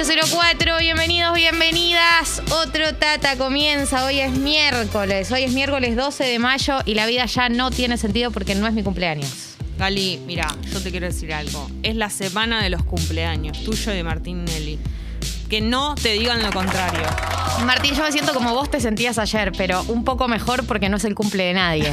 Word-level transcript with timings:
804, 0.00 0.78
bienvenidos, 0.78 1.34
bienvenidas. 1.34 2.40
Otro 2.52 2.94
Tata 2.94 3.36
comienza. 3.36 4.04
Hoy 4.04 4.20
es 4.20 4.30
miércoles. 4.30 5.32
Hoy 5.32 5.42
es 5.42 5.52
miércoles 5.52 5.96
12 5.96 6.22
de 6.22 6.38
mayo 6.38 6.76
y 6.86 6.94
la 6.94 7.04
vida 7.06 7.26
ya 7.26 7.48
no 7.48 7.72
tiene 7.72 7.96
sentido 7.96 8.30
porque 8.30 8.54
no 8.54 8.68
es 8.68 8.74
mi 8.74 8.84
cumpleaños. 8.84 9.56
Gali, 9.76 10.20
mira, 10.24 10.46
yo 10.72 10.80
te 10.80 10.92
quiero 10.92 11.06
decir 11.06 11.34
algo. 11.34 11.68
Es 11.82 11.96
la 11.96 12.10
semana 12.10 12.62
de 12.62 12.70
los 12.70 12.84
cumpleaños, 12.84 13.58
tuyo 13.64 13.92
y 13.92 13.96
de 13.96 14.04
Martín 14.04 14.44
Nelly. 14.44 14.78
Que 15.50 15.60
no 15.60 15.96
te 15.96 16.12
digan 16.12 16.44
lo 16.44 16.52
contrario. 16.52 17.02
Martín, 17.66 17.92
yo 17.96 18.04
me 18.04 18.12
siento 18.12 18.32
como 18.32 18.54
vos 18.54 18.70
te 18.70 18.78
sentías 18.78 19.18
ayer, 19.18 19.50
pero 19.58 19.82
un 19.88 20.04
poco 20.04 20.28
mejor 20.28 20.64
porque 20.64 20.88
no 20.88 20.98
es 20.98 21.04
el 21.06 21.16
cumple 21.16 21.42
de 21.42 21.54
nadie. 21.54 21.92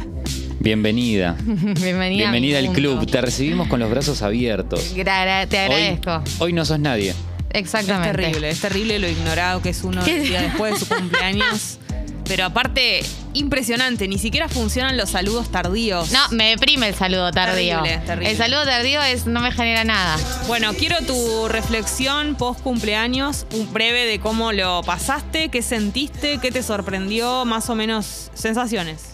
Bienvenida. 0.60 1.36
Bienvenida. 1.38 2.16
Bienvenida 2.30 2.58
al 2.60 2.72
club. 2.72 3.04
Te 3.10 3.20
recibimos 3.20 3.68
con 3.68 3.78
los 3.78 3.90
brazos 3.90 4.22
abiertos. 4.22 4.94
Gra- 4.96 5.46
te 5.46 5.58
Hoy, 5.68 5.74
agradezco. 5.74 6.22
hoy 6.38 6.54
no 6.54 6.64
sos 6.64 6.78
nadie. 6.80 7.14
Es 7.52 7.60
Exactamente. 7.60 8.16
terrible, 8.22 8.50
es 8.50 8.60
terrible 8.60 8.98
lo 8.98 9.08
ignorado 9.08 9.60
que 9.60 9.70
es 9.70 9.82
uno 9.84 10.04
el 10.04 10.24
día 10.24 10.42
después 10.48 10.74
de 10.74 10.80
su 10.80 10.88
cumpleaños. 10.88 11.78
Pero 12.24 12.44
aparte, 12.46 13.02
impresionante, 13.34 14.08
ni 14.08 14.16
siquiera 14.16 14.48
funcionan 14.48 14.96
los 14.96 15.10
saludos 15.10 15.50
tardíos. 15.50 16.12
No, 16.12 16.20
me 16.30 16.50
deprime 16.50 16.88
el 16.88 16.94
saludo 16.94 17.30
tardío. 17.30 17.82
Terrible, 17.82 18.06
terrible. 18.06 18.30
El 18.30 18.36
saludo 18.38 18.64
tardío 18.64 19.02
es, 19.02 19.26
no 19.26 19.40
me 19.40 19.52
genera 19.52 19.84
nada. 19.84 20.16
Bueno, 20.46 20.72
quiero 20.72 20.96
tu 21.04 21.48
reflexión 21.48 22.36
post 22.36 22.60
cumpleaños, 22.62 23.44
un 23.52 23.70
breve 23.72 24.06
de 24.06 24.18
cómo 24.20 24.52
lo 24.52 24.82
pasaste, 24.82 25.48
qué 25.50 25.60
sentiste, 25.62 26.38
qué 26.38 26.50
te 26.50 26.62
sorprendió, 26.62 27.44
más 27.44 27.68
o 27.68 27.74
menos 27.74 28.30
sensaciones. 28.34 29.10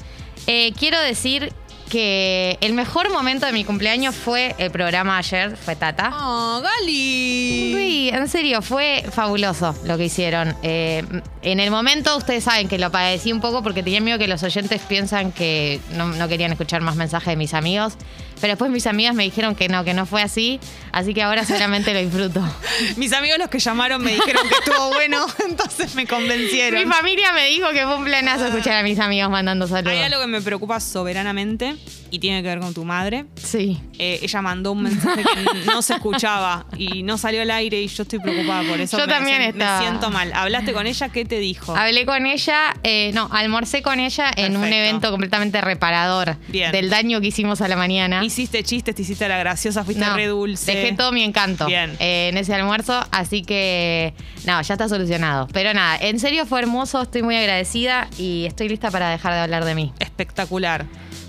Eh, 0.46 0.72
quiero 0.78 1.00
decir 1.00 1.52
que 1.88 2.58
el 2.60 2.72
mejor 2.74 3.10
momento 3.10 3.46
de 3.46 3.52
mi 3.52 3.64
cumpleaños 3.64 4.14
fue 4.14 4.54
el 4.58 4.70
programa 4.70 5.18
ayer, 5.18 5.56
fue 5.56 5.76
Tata. 5.76 6.12
¡Oh, 6.14 6.60
Gali! 6.60 7.72
Sí, 7.74 8.10
en 8.12 8.28
serio, 8.28 8.62
fue 8.62 9.04
fabuloso 9.10 9.74
lo 9.84 9.96
que 9.96 10.04
hicieron. 10.04 10.54
Eh, 10.62 11.04
en 11.42 11.60
el 11.60 11.70
momento, 11.70 12.16
ustedes 12.16 12.44
saben 12.44 12.68
que 12.68 12.78
lo 12.78 12.90
padecí 12.90 13.32
un 13.32 13.40
poco 13.40 13.62
porque 13.62 13.82
tenía 13.82 14.00
miedo 14.00 14.18
que 14.18 14.28
los 14.28 14.42
oyentes 14.42 14.80
piensan 14.82 15.32
que 15.32 15.80
no, 15.92 16.06
no 16.08 16.28
querían 16.28 16.52
escuchar 16.52 16.80
más 16.80 16.96
mensajes 16.96 17.28
de 17.28 17.36
mis 17.36 17.54
amigos. 17.54 17.94
Pero 18.40 18.52
después 18.52 18.70
mis 18.70 18.86
amigas 18.86 19.14
me 19.14 19.24
dijeron 19.24 19.54
que 19.54 19.68
no, 19.68 19.84
que 19.84 19.94
no 19.94 20.06
fue 20.06 20.22
así. 20.22 20.60
Así 20.92 21.12
que 21.14 21.22
ahora 21.22 21.44
solamente 21.44 21.92
lo 21.92 22.00
disfruto. 22.00 22.40
Mis 22.96 23.12
amigos 23.12 23.38
los 23.38 23.48
que 23.48 23.58
llamaron 23.58 24.02
me 24.02 24.12
dijeron 24.12 24.48
que 24.48 24.54
estuvo 24.54 24.88
bueno, 24.90 25.26
entonces 25.48 25.94
me 25.94 26.02
Mi 26.02 26.08
convencieron. 26.08 26.90
familia 26.92 27.32
me 27.32 27.46
dijo 27.46 27.68
que 27.70 27.82
fue 27.84 27.96
un 27.96 28.04
planazo 28.04 28.46
escuchar 28.46 28.74
a 28.74 28.82
mis 28.82 28.98
amigos 28.98 29.30
mandando 29.30 29.66
saludos. 29.66 29.92
Hay 29.92 30.02
algo 30.02 30.20
que 30.20 30.26
me 30.28 30.40
preocupa 30.40 30.80
soberanamente 30.80 31.76
y 32.10 32.18
tiene 32.20 32.42
que 32.42 32.48
ver 32.48 32.60
con 32.60 32.72
tu 32.74 32.84
madre. 32.84 33.26
Sí. 33.48 33.80
Eh, 33.98 34.20
ella 34.22 34.42
mandó 34.42 34.72
un 34.72 34.82
mensaje 34.82 35.22
que 35.22 35.64
no 35.66 35.80
se 35.80 35.94
escuchaba 35.94 36.66
y 36.76 37.02
no 37.02 37.16
salió 37.16 37.40
al 37.42 37.50
aire 37.50 37.80
y 37.80 37.88
yo 37.88 38.02
estoy 38.02 38.18
preocupada 38.18 38.62
por 38.68 38.80
eso. 38.80 38.98
Yo 38.98 39.06
me, 39.06 39.12
también 39.12 39.38
me 39.38 39.48
estaba. 39.48 39.80
siento 39.80 40.10
mal. 40.10 40.30
¿Hablaste 40.34 40.72
con 40.72 40.86
ella? 40.86 41.08
¿Qué 41.08 41.24
te 41.24 41.38
dijo? 41.38 41.74
Hablé 41.74 42.04
con 42.04 42.26
ella, 42.26 42.74
eh, 42.82 43.10
no, 43.14 43.28
almorcé 43.32 43.80
con 43.82 44.00
ella 44.00 44.30
en 44.36 44.56
un 44.56 44.66
evento 44.66 45.10
completamente 45.10 45.60
reparador 45.60 46.36
Bien. 46.48 46.72
del 46.72 46.90
daño 46.90 47.20
que 47.20 47.28
hicimos 47.28 47.60
a 47.60 47.68
la 47.68 47.76
mañana. 47.76 48.22
Hiciste 48.24 48.62
chistes, 48.62 48.94
te 48.94 49.02
hiciste 49.02 49.26
la 49.28 49.38
graciosa, 49.38 49.84
fuiste 49.84 50.04
No, 50.04 50.14
re 50.14 50.26
dulce. 50.26 50.74
Dejé 50.74 50.92
todo 50.92 51.10
mi 51.12 51.22
encanto 51.22 51.66
Bien. 51.66 51.96
eh, 52.00 52.28
en 52.30 52.36
ese 52.36 52.54
almuerzo, 52.54 53.00
así 53.10 53.42
que 53.42 54.12
no, 54.44 54.60
ya 54.60 54.74
está 54.74 54.88
solucionado. 54.88 55.48
Pero 55.52 55.72
nada, 55.72 55.96
en 55.96 56.18
serio 56.20 56.44
fue 56.44 56.60
hermoso, 56.60 57.02
estoy 57.02 57.22
muy 57.22 57.36
agradecida 57.36 58.08
y 58.18 58.44
estoy 58.46 58.68
lista 58.68 58.90
para 58.90 59.08
dejar 59.10 59.32
de 59.32 59.40
hablar 59.40 59.64
de 59.64 59.74
mí. 59.74 59.92
Espectacular. 59.98 60.84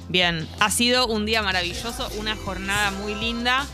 Bien, 0.09 0.49
ha 0.59 0.71
sido 0.71 1.05
un 1.05 1.27
día 1.27 1.43
maravilloso, 1.43 2.09
una 2.17 2.35
jornada 2.35 2.89
muy 2.89 3.13
linda. 3.13 3.67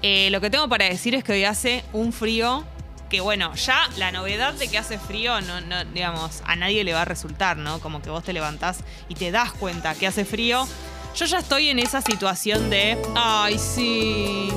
Eh, 0.00 0.30
lo 0.30 0.40
que 0.40 0.48
tengo 0.48 0.66
para 0.66 0.86
decir 0.86 1.14
es 1.14 1.22
que 1.22 1.32
hoy 1.32 1.44
hace 1.44 1.84
un 1.92 2.14
frío 2.14 2.64
que, 3.10 3.20
bueno, 3.20 3.54
ya 3.54 3.90
la 3.98 4.10
novedad 4.10 4.54
de 4.54 4.68
que 4.68 4.78
hace 4.78 4.98
frío, 4.98 5.42
no, 5.42 5.60
no, 5.60 5.84
digamos, 5.84 6.42
a 6.46 6.56
nadie 6.56 6.82
le 6.82 6.94
va 6.94 7.02
a 7.02 7.04
resultar, 7.04 7.58
¿no? 7.58 7.78
Como 7.78 8.00
que 8.00 8.08
vos 8.08 8.24
te 8.24 8.32
levantás 8.32 8.78
y 9.10 9.16
te 9.16 9.30
das 9.30 9.52
cuenta 9.52 9.94
que 9.94 10.06
hace 10.06 10.24
frío. 10.24 10.66
Yo 11.14 11.26
ya 11.26 11.40
estoy 11.40 11.68
en 11.68 11.78
esa 11.78 12.00
situación 12.00 12.70
de, 12.70 12.96
ay, 13.14 13.58
sí. 13.58 14.48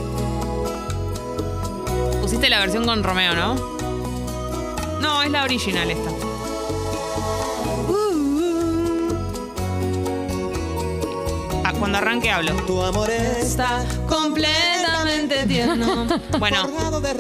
Pusiste 2.22 2.50
la 2.50 2.60
versión 2.60 2.86
con 2.86 3.04
Romeo, 3.04 3.36
¿no? 3.36 3.56
No, 5.02 5.22
es 5.22 5.30
la 5.30 5.44
original 5.44 5.92
esta. 5.92 6.35
Cuando 11.86 12.00
arranque 12.00 12.32
hablo. 12.32 12.56
Tu 12.66 12.82
amor 12.82 13.12
está 13.12 13.86
completamente 14.10 15.46
tierno. 15.46 16.08
Bueno, 16.40 16.68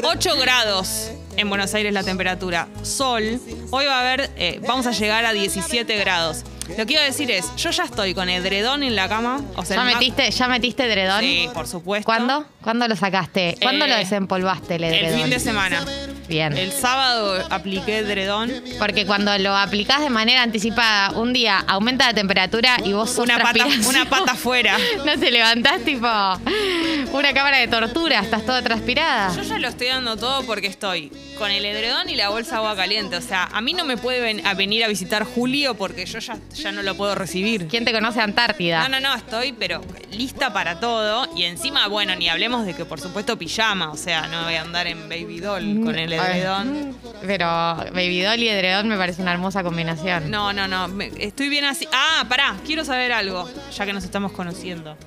8 0.04 0.32
grados 0.42 1.12
en 1.38 1.50
Buenos 1.50 1.72
Aires 1.76 1.94
la 1.94 2.02
temperatura. 2.02 2.68
Sol. 2.82 3.40
Hoy 3.70 3.86
va 3.86 3.98
a 3.98 4.02
haber, 4.02 4.32
eh, 4.38 4.60
vamos 4.68 4.88
a 4.88 4.92
llegar 4.92 5.24
a 5.24 5.34
17 5.34 5.96
grados. 5.98 6.44
Lo 6.80 6.86
que 6.88 6.94
iba 6.94 7.02
a 7.04 7.06
decir 7.06 7.30
es, 7.30 7.56
yo 7.58 7.70
ya 7.70 7.84
estoy 7.84 8.16
con 8.16 8.28
edredón 8.28 8.82
en 8.82 8.96
la 8.96 9.08
cama. 9.08 9.40
O 9.56 9.64
sea, 9.64 9.76
¿Ya 9.78 9.84
el 9.88 9.94
metiste, 9.94 10.32
¿Ya 10.32 10.48
metiste 10.48 10.86
edredón? 10.86 11.20
Sí, 11.22 11.48
por 11.54 11.68
supuesto. 11.68 12.06
¿Cuándo? 12.06 12.46
¿Cuándo 12.64 12.88
lo 12.88 12.96
sacaste? 12.96 13.56
¿Cuándo 13.62 13.86
Eh, 13.86 13.90
lo 13.90 13.96
desempolvaste 13.98 14.76
el 14.76 14.84
El 14.86 14.94
edredón? 14.96 15.22
fin 15.22 15.30
de 15.30 15.40
semana. 15.40 15.86
Bien. 16.28 16.58
El 16.58 16.72
sábado 16.72 17.44
apliqué 17.50 18.00
edredón. 18.00 18.52
Porque 18.80 19.06
cuando 19.06 19.38
lo 19.38 19.56
aplicás 19.56 20.02
de 20.02 20.10
manera 20.10 20.44
anticipada, 20.44 21.12
un 21.12 21.34
día 21.34 21.64
aumenta 21.68 22.08
la 22.08 22.14
temperatura 22.14 22.78
y 22.84 22.94
vos 22.94 23.10
sos 23.10 23.26
Una 23.26 23.40
pata, 23.40 23.66
una 23.88 24.06
pata 24.10 24.32
afuera. 24.34 24.78
No 25.06 25.20
te 25.20 25.30
levantás 25.30 25.84
tipo 25.84 26.08
una 26.08 27.34
cámara 27.34 27.58
de 27.58 27.68
tortura, 27.68 28.20
estás 28.20 28.46
toda 28.46 28.62
transpirada. 28.62 29.36
Yo 29.36 29.44
ya 29.44 29.60
lo 29.60 29.68
estoy 29.68 29.88
dando 29.88 30.18
todo 30.18 30.44
porque 30.46 30.68
estoy 30.68 31.12
con 31.36 31.52
el 31.52 31.64
edredón 31.66 32.10
y 32.10 32.16
la 32.16 32.30
bolsa 32.30 32.52
de 32.52 32.58
agua 32.58 32.76
caliente. 32.76 33.16
O 33.18 33.22
sea, 33.22 33.46
a 33.52 33.62
mí 33.62 33.74
no 33.74 33.86
me 33.86 33.98
puede 33.98 34.22
ven- 34.22 34.46
a 34.46 34.54
venir 34.54 34.84
a 34.84 34.88
visitar 34.88 35.24
Julio 35.24 35.76
porque 35.76 36.06
yo 36.06 36.20
ya, 36.20 36.38
ya 36.56 36.72
no 36.72 36.82
lo 36.82 36.96
puedo 36.96 37.16
recibir. 37.16 37.68
¿Quién 37.68 37.86
te 37.86 37.92
conoce 37.92 38.22
Antártida? 38.22 38.88
No, 38.88 39.00
no, 39.00 39.10
no, 39.10 39.16
estoy, 39.16 39.54
pero 39.54 39.82
lista 40.12 40.52
para 40.54 40.80
todo. 40.80 41.28
Y 41.36 41.44
encima, 41.44 41.88
bueno, 41.88 42.16
ni 42.16 42.30
hablemos 42.30 42.66
de 42.66 42.74
que, 42.74 42.86
por 42.86 43.00
supuesto, 43.00 43.38
pijama. 43.38 43.92
O 43.92 43.98
sea, 43.98 44.28
no 44.28 44.44
voy 44.46 44.56
a 44.56 44.62
andar 44.62 44.88
en 44.88 45.08
baby 45.10 45.40
doll 45.40 45.82
con 45.84 45.96
el 45.98 46.12
edredón. 46.14 46.96
Pero 47.26 47.46
Baby 47.94 48.22
Doll 48.22 48.40
y 48.44 48.50
edredón 48.50 48.88
me 48.88 48.98
parece 48.98 49.22
una 49.22 49.32
hermosa 49.34 49.64
combinación. 49.64 50.30
No, 50.32 50.54
no, 50.54 50.68
no. 50.68 50.88
me- 50.88 51.12
estoy 51.20 51.50
bien 51.50 51.66
así. 51.66 51.88
Ah, 51.92 52.26
pará, 52.30 52.56
quiero 52.66 52.86
saber 52.86 53.12
algo, 53.12 53.50
ya 53.76 53.86
que 53.86 53.94
nos 53.94 54.04
estamos 54.04 54.32
conociendo. 54.32 54.98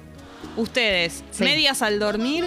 Ustedes, 0.57 1.23
Sí. 1.31 1.45
¿medias 1.45 1.83
al 1.83 1.99
dormir 2.01 2.45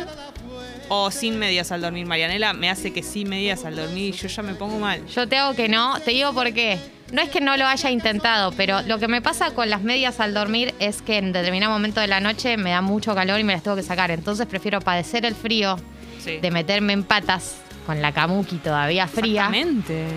o 0.94 1.10
sin 1.10 1.40
medias 1.40 1.72
al 1.72 1.82
dormir? 1.82 2.06
Marianela 2.06 2.52
me 2.52 2.70
hace 2.70 2.92
que 2.92 3.02
sí 3.02 3.24
medias 3.24 3.64
al 3.64 3.78
dormir 3.78 4.14
y 4.14 4.18
yo 4.18 4.28
ya 4.28 4.44
me 4.44 4.56
pongo 4.56 4.78
mal. 4.78 5.06
Yo 5.08 5.26
te 5.26 5.38
hago 5.38 5.56
que 5.56 5.70
no, 5.70 5.98
te 6.02 6.12
digo 6.12 6.34
por 6.34 6.52
qué. 6.54 6.78
No 7.14 7.22
es 7.22 7.30
que 7.30 7.40
no 7.40 7.56
lo 7.56 7.66
haya 7.66 7.90
intentado, 7.90 8.52
pero 8.52 8.82
lo 8.82 9.00
que 9.00 9.08
me 9.08 9.22
pasa 9.22 9.52
con 9.52 9.70
las 9.70 9.82
medias 9.84 10.20
al 10.20 10.34
dormir 10.34 10.74
es 10.80 11.02
que 11.02 11.18
en 11.18 11.32
determinado 11.32 11.72
momento 11.72 12.02
de 12.02 12.08
la 12.08 12.20
noche 12.20 12.58
me 12.58 12.72
da 12.72 12.82
mucho 12.82 13.16
calor 13.16 13.40
y 13.40 13.44
me 13.46 13.54
las 13.54 13.64
tengo 13.64 13.78
que 13.78 13.84
sacar. 13.84 14.12
Entonces 14.12 14.46
prefiero 14.48 14.82
padecer 14.82 15.26
el 15.26 15.34
frío 15.36 15.78
Sí. 16.24 16.38
de 16.38 16.52
meterme 16.52 16.92
en 16.94 17.04
patas 17.04 17.56
con 17.86 18.02
la 18.02 18.12
kamuki 18.12 18.58
todavía 18.58 19.08
fría 19.08 19.50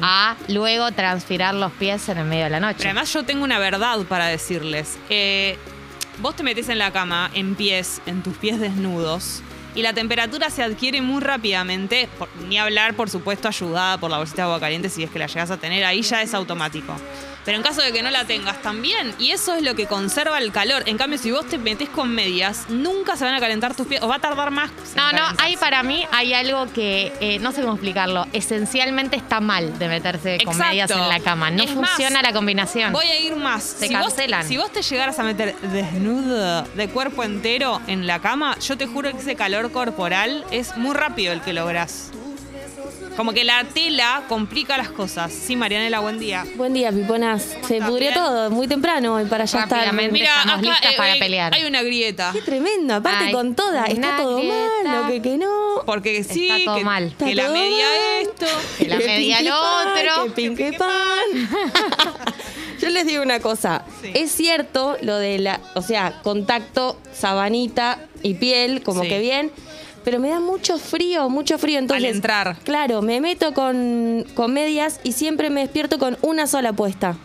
a 0.03 0.37
luego 0.49 0.91
transpirar 0.93 1.55
los 1.55 1.73
pies 1.73 2.09
en 2.11 2.19
el 2.19 2.25
medio 2.27 2.45
de 2.45 2.51
la 2.51 2.61
noche. 2.61 2.77
Pero 2.79 2.91
además 2.91 3.13
yo 3.13 3.23
tengo 3.23 3.43
una 3.45 3.59
verdad 3.59 3.99
para 4.09 4.27
decirles. 4.27 4.99
Eh, 5.09 5.57
vos 6.19 6.37
te 6.37 6.43
metés 6.43 6.69
en 6.69 6.79
la 6.79 6.91
cama, 6.93 7.31
en 7.33 7.55
pies, 7.55 8.03
en 8.07 8.23
tus 8.23 8.37
pies 8.37 8.61
desnudos, 8.61 9.41
y 9.75 9.83
la 9.83 9.93
temperatura 9.93 10.51
se 10.51 10.63
adquiere 10.63 11.03
muy 11.03 11.21
rápidamente, 11.21 12.09
ni 12.49 12.59
hablar, 12.59 12.95
por 12.95 13.11
supuesto, 13.11 13.49
ayudada 13.49 13.99
por 13.99 14.11
la 14.11 14.19
bolsita 14.19 14.43
de 14.43 14.47
agua 14.47 14.61
caliente 14.61 14.89
si 14.89 15.03
es 15.03 15.11
que 15.11 15.19
la 15.19 15.27
llegas 15.27 15.51
a 15.51 15.57
tener, 15.57 15.85
ahí 15.85 16.03
ya 16.03 16.23
es 16.23 16.35
automático. 16.35 16.95
Pero 17.45 17.57
en 17.57 17.63
caso 17.63 17.83
de 17.83 17.93
que 17.93 18.03
no 18.03 18.11
la 18.11 18.25
tengas 18.25 18.61
también, 18.63 19.15
y 19.19 19.31
eso 19.31 19.55
es 19.55 19.63
lo 19.63 19.75
que 19.75 19.87
conserva 19.87 20.39
el 20.39 20.53
calor. 20.53 20.83
En 20.87 20.99
cambio, 20.99 21.19
si 21.19 21.31
vos 21.31 21.47
te 21.47 21.59
metés 21.59 21.89
con 21.89 22.11
medias, 22.15 22.67
nunca 22.69 23.17
se 23.17 23.25
van 23.25 23.35
a 23.35 23.41
calentar 23.41 23.75
tus 23.75 23.87
pies, 23.87 24.03
o 24.03 24.09
va 24.09 24.17
a 24.17 24.21
tardar 24.21 24.51
más. 24.51 24.71
No, 24.97 25.13
no, 25.13 25.25
hay 25.39 25.57
para 25.57 25.83
mí 25.83 26.07
hay 26.13 26.35
algo 26.35 26.73
que 26.73 27.13
eh, 27.21 27.39
no 27.41 27.53
sé 27.53 27.61
cómo 27.61 27.75
explicarlo. 27.75 28.27
Esencialmente 28.33 29.17
está 29.17 29.41
mal 29.41 29.79
de 29.79 29.89
meterse 29.89 30.39
con 30.45 30.55
Exacto. 30.55 30.69
medias 30.71 30.91
en 30.91 31.09
la 31.09 31.21
cama. 31.21 31.51
No 31.51 31.63
Es 31.63 31.75
más, 31.77 31.91
funciona 31.91 32.23
la 32.23 32.33
combinación. 32.33 32.93
Voy 32.93 33.07
a 33.07 33.21
ir 33.21 33.37
más. 33.37 33.63
Se 33.63 33.89
si, 33.89 33.97
vos, 33.97 34.15
si 34.47 34.57
vos 34.57 34.73
te 34.73 34.83
llegaras 34.83 35.19
a 35.19 35.23
meter 35.23 35.57
desnudo 35.61 36.63
de 36.63 36.89
cuerpo 36.89 37.25
entero 37.25 37.81
en 37.87 38.07
la 38.07 38.21
cama, 38.21 38.57
yo 38.61 38.77
te 38.77 38.87
juro 38.87 39.11
que 39.13 39.19
ese 39.19 39.37
calor 39.37 39.71
corporal 39.73 40.45
es 40.51 40.77
muy 40.77 40.95
rápido 40.95 41.33
el 41.33 41.41
que 41.41 41.53
lográs. 41.53 42.11
Como 43.17 43.33
que 43.33 43.45
la 43.45 43.63
tela 43.65 44.25
complica 44.29 44.77
las 44.77 44.89
cosas. 44.91 45.33
Sí, 45.33 45.55
Marianela, 45.55 46.01
buen 46.01 46.19
día. 46.19 46.45
Buen 46.57 46.75
día, 46.75 46.91
piponas. 46.91 47.43
Se 47.65 47.75
¿Estás 47.77 47.89
pudrió 47.89 48.11
bien? 48.11 48.15
todo, 48.15 48.51
muy 48.51 48.67
temprano 48.67 49.15
hoy 49.15 49.25
para 49.27 49.45
ya 49.45 49.61
estar. 49.63 49.79
Rápidamente. 49.87 50.25
Estamos 50.25 50.63
listas 50.63 50.95
para 50.95 51.15
eh, 51.15 51.19
pelear. 51.21 51.55
hay 51.55 51.65
una 51.65 51.83
grieta. 51.83 52.31
Qué 52.33 52.43
tremendo, 52.43 52.95
aparte 52.95 53.27
Ay, 53.27 53.33
con 53.33 53.55
toda, 53.55 53.85
está 53.85 54.17
todo 54.17 54.39
grieta. 54.39 54.55
mal, 54.85 55.13
que, 55.13 55.23
que 55.23 55.39
no. 55.39 55.83
Porque 55.87 56.25
sí, 56.25 56.49
Está 56.51 56.65
todo 56.65 56.77
que, 56.79 56.85
mal. 56.85 57.15
que 57.17 57.31
Está 57.31 57.35
la 57.37 57.45
todo 57.45 57.53
media 57.55 57.87
mal. 57.87 58.23
esto. 58.23 58.47
Que 58.79 58.89
la 58.89 58.99
Que 58.99 59.07
media 59.07 59.43
lo 59.43 59.61
otro. 59.61 60.25
que 60.25 60.31
Pinky 60.33 60.77
Pan. 60.77 61.49
Yo 62.81 62.91
les 62.91 63.07
digo 63.07 63.23
una 63.23 63.39
cosa. 63.39 63.85
Sí. 64.03 64.11
Es 64.13 64.33
cierto 64.33 64.97
lo 65.03 65.17
de 65.19 65.39
la, 65.39 65.61
o 65.75 65.83
sea, 65.83 66.21
contacto, 66.23 66.99
sabanita 67.13 68.01
y 68.25 68.35
piel, 68.35 68.83
como 68.83 69.03
Sí. 69.03 69.09
que 69.09 69.21
bien. 69.21 69.53
Pero 70.05 70.21
me 70.21 70.29
da 70.29 70.41
mucho 70.41 70.79
frío, 70.79 71.29
mucho 71.29 71.59
frío. 71.59 71.79
Entonces, 71.79 72.05
Al 72.05 72.15
entrar. 72.15 72.57
Claro, 72.65 73.03
me 73.03 73.21
meto 73.21 73.55
con, 73.55 74.25
con 74.35 74.53
medias 74.53 75.01
y 75.03 75.13
siempre 75.13 75.51
me 75.51 75.63
despierto 75.63 75.99
con 75.99 76.17
una 76.23 76.47
sola 76.47 76.73
puesta. 76.73 77.17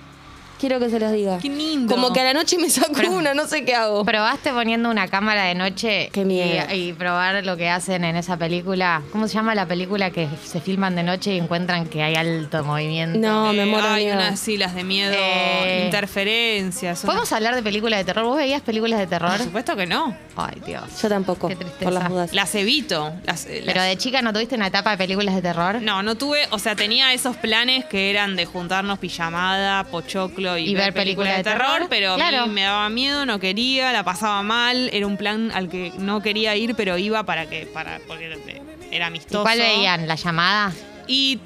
Quiero 0.60 0.80
que 0.80 0.90
se 0.90 1.00
los 1.00 1.12
diga. 1.12 1.38
Qué 1.40 1.50
lindo. 1.50 1.94
Como 1.94 2.12
que 2.12 2.20
a 2.20 2.24
la 2.26 2.34
noche 2.34 2.58
me 2.58 2.70
saco 2.70 2.92
Pero- 2.96 3.12
una, 3.12 3.34
no 3.34 3.48
sé 3.48 3.64
qué 3.64 3.76
hago. 3.76 4.04
¿Probaste 4.04 4.52
poniendo 4.52 4.90
una 4.90 5.08
cámara 5.08 5.44
de 5.46 5.56
noche 5.56 6.10
Qué 6.12 6.26
miedo. 6.26 6.66
Y, 6.74 6.90
y 6.90 6.94
probar 6.94 7.44
lo 7.46 7.56
que 7.58 7.70
hacen 7.70 8.04
en 8.04 8.16
esa 8.18 8.36
película? 8.38 9.02
¿Cómo 9.12 9.28
se 9.28 9.36
llama 9.36 9.56
la 9.56 9.66
película 9.66 10.12
que 10.12 10.28
se 10.44 10.60
filman 10.60 10.96
de 10.96 11.04
noche 11.04 11.34
y 11.34 11.38
encuentran 11.40 11.86
que 11.88 12.04
hay 12.04 12.16
alto 12.16 12.64
movimiento? 12.64 13.18
No, 13.20 13.54
me 13.54 13.64
Eh, 13.64 13.66
muero 13.66 13.88
de 13.88 13.94
Hay 13.94 14.06
miedo. 14.06 14.18
unas 14.18 14.40
siglas 14.40 14.76
de 14.76 14.84
miedo, 14.84 15.14
Eh, 15.18 15.84
interferencias. 15.86 17.04
una- 17.04 17.14
¿Podemos 17.14 17.32
hablar 17.32 17.56
de 17.56 17.64
películas 17.64 18.00
de 18.00 18.06
terror? 18.06 18.26
¿Vos 18.26 18.38
veías 18.38 18.62
películas 18.62 19.00
de 19.00 19.08
terror? 19.08 19.32
Por 19.32 19.40
supuesto 19.46 19.76
que 19.76 19.86
no. 19.86 20.16
Ay, 20.36 20.62
Dios. 20.66 20.84
Yo 21.02 21.10
tampoco, 21.10 21.48
Qué 21.48 21.56
tristeza. 21.56 21.84
por 21.86 21.94
las 21.94 22.10
dudas. 22.10 22.34
Las 22.34 22.54
evito. 22.56 23.14
Las, 23.26 23.46
eh, 23.46 23.62
¿Pero 23.66 23.80
las- 23.80 23.88
de 23.88 23.98
chica 23.98 24.22
no 24.22 24.34
tuviste 24.34 24.56
una 24.56 24.68
etapa 24.68 24.92
de 24.92 24.98
películas 24.98 25.36
de 25.36 25.42
terror? 25.42 25.82
No, 25.82 26.04
no 26.04 26.16
tuve, 26.16 26.42
o 26.52 26.60
sea, 26.60 26.76
tenía 26.76 27.14
esos 27.14 27.38
planes 27.38 27.86
que 27.86 28.10
eran 28.10 28.36
de 28.36 28.46
juntarnos 28.46 29.00
pijamada, 29.00 29.84
pochoclo 29.86 30.49
y, 30.58 30.70
Y 30.70 30.76
ver 30.76 30.94
películas 30.94 31.38
de 31.38 31.44
terror, 31.44 31.88
pero 31.90 32.14
a 32.14 32.18
mí 32.46 32.54
me 32.54 32.64
daba 32.64 32.90
miedo, 32.90 33.26
no 33.26 33.40
quería, 33.40 33.92
la 33.92 34.04
pasaba 34.04 34.42
mal, 34.44 34.90
era 34.94 35.06
un 35.08 35.18
plan 35.18 35.52
al 35.54 35.70
que 35.70 35.92
no 35.98 36.22
quería 36.22 36.56
ir, 36.56 36.76
pero 36.76 36.98
iba 36.98 37.24
para 37.24 37.50
que, 37.50 37.66
para, 37.68 38.00
porque 38.08 38.26
era- 38.26 38.38
era 38.92 39.06
¿Y 39.06 39.08
amistoso. 39.08 39.44
¿Cuál 39.44 39.60
veían? 39.60 40.08
¿La 40.08 40.16
llamada? 40.16 40.72
It, 41.08 41.42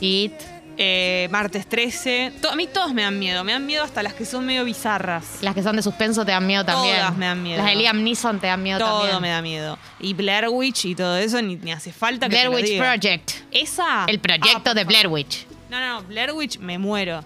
It. 0.00 0.32
eh, 0.78 1.26
Martes 1.30 1.66
13. 1.66 2.32
To- 2.42 2.50
a 2.50 2.54
mí 2.56 2.66
todos 2.66 2.92
me 2.92 3.00
dan 3.02 3.18
miedo, 3.18 3.42
me 3.44 3.52
dan 3.52 3.64
miedo 3.64 3.82
hasta 3.82 4.02
las 4.02 4.12
que 4.12 4.26
son 4.26 4.44
medio 4.44 4.62
bizarras. 4.64 5.38
Las 5.40 5.54
que 5.54 5.62
son 5.62 5.74
de 5.76 5.82
suspenso 5.82 6.24
te 6.26 6.32
dan 6.32 6.46
miedo 6.46 6.64
también. 6.66 6.96
Todas 6.96 7.16
me 7.16 7.24
dan 7.26 7.42
miedo. 7.42 7.56
Las 7.62 7.66
de 7.66 7.76
Liam 7.76 8.02
Neeson 8.04 8.38
te 8.40 8.46
dan 8.48 8.62
miedo 8.62 8.78
Todo 8.78 9.00
también. 9.02 9.22
me 9.22 9.28
da 9.30 9.40
miedo. 9.40 9.78
Y 10.00 10.12
Blair 10.12 10.48
Witch 10.50 10.84
y 10.84 10.94
todo 10.94 11.16
eso 11.16 11.40
ni, 11.40 11.56
ni 11.56 11.72
hace 11.72 11.92
falta 11.92 12.26
que 12.28 12.34
Blair 12.34 12.44
te 12.44 12.50
lo 12.50 12.56
Witch 12.56 12.66
diga. 12.72 12.84
Project. 12.92 13.30
Esa. 13.52 14.04
El 14.06 14.18
proyecto 14.20 14.70
Ah, 14.70 14.74
de 14.74 14.84
Blair. 14.84 15.06
Witch. 15.08 15.46
No, 15.70 15.80
no, 15.80 16.00
no, 16.02 16.06
Blair 16.08 16.32
Witch 16.32 16.58
me 16.58 16.78
muero. 16.78 17.24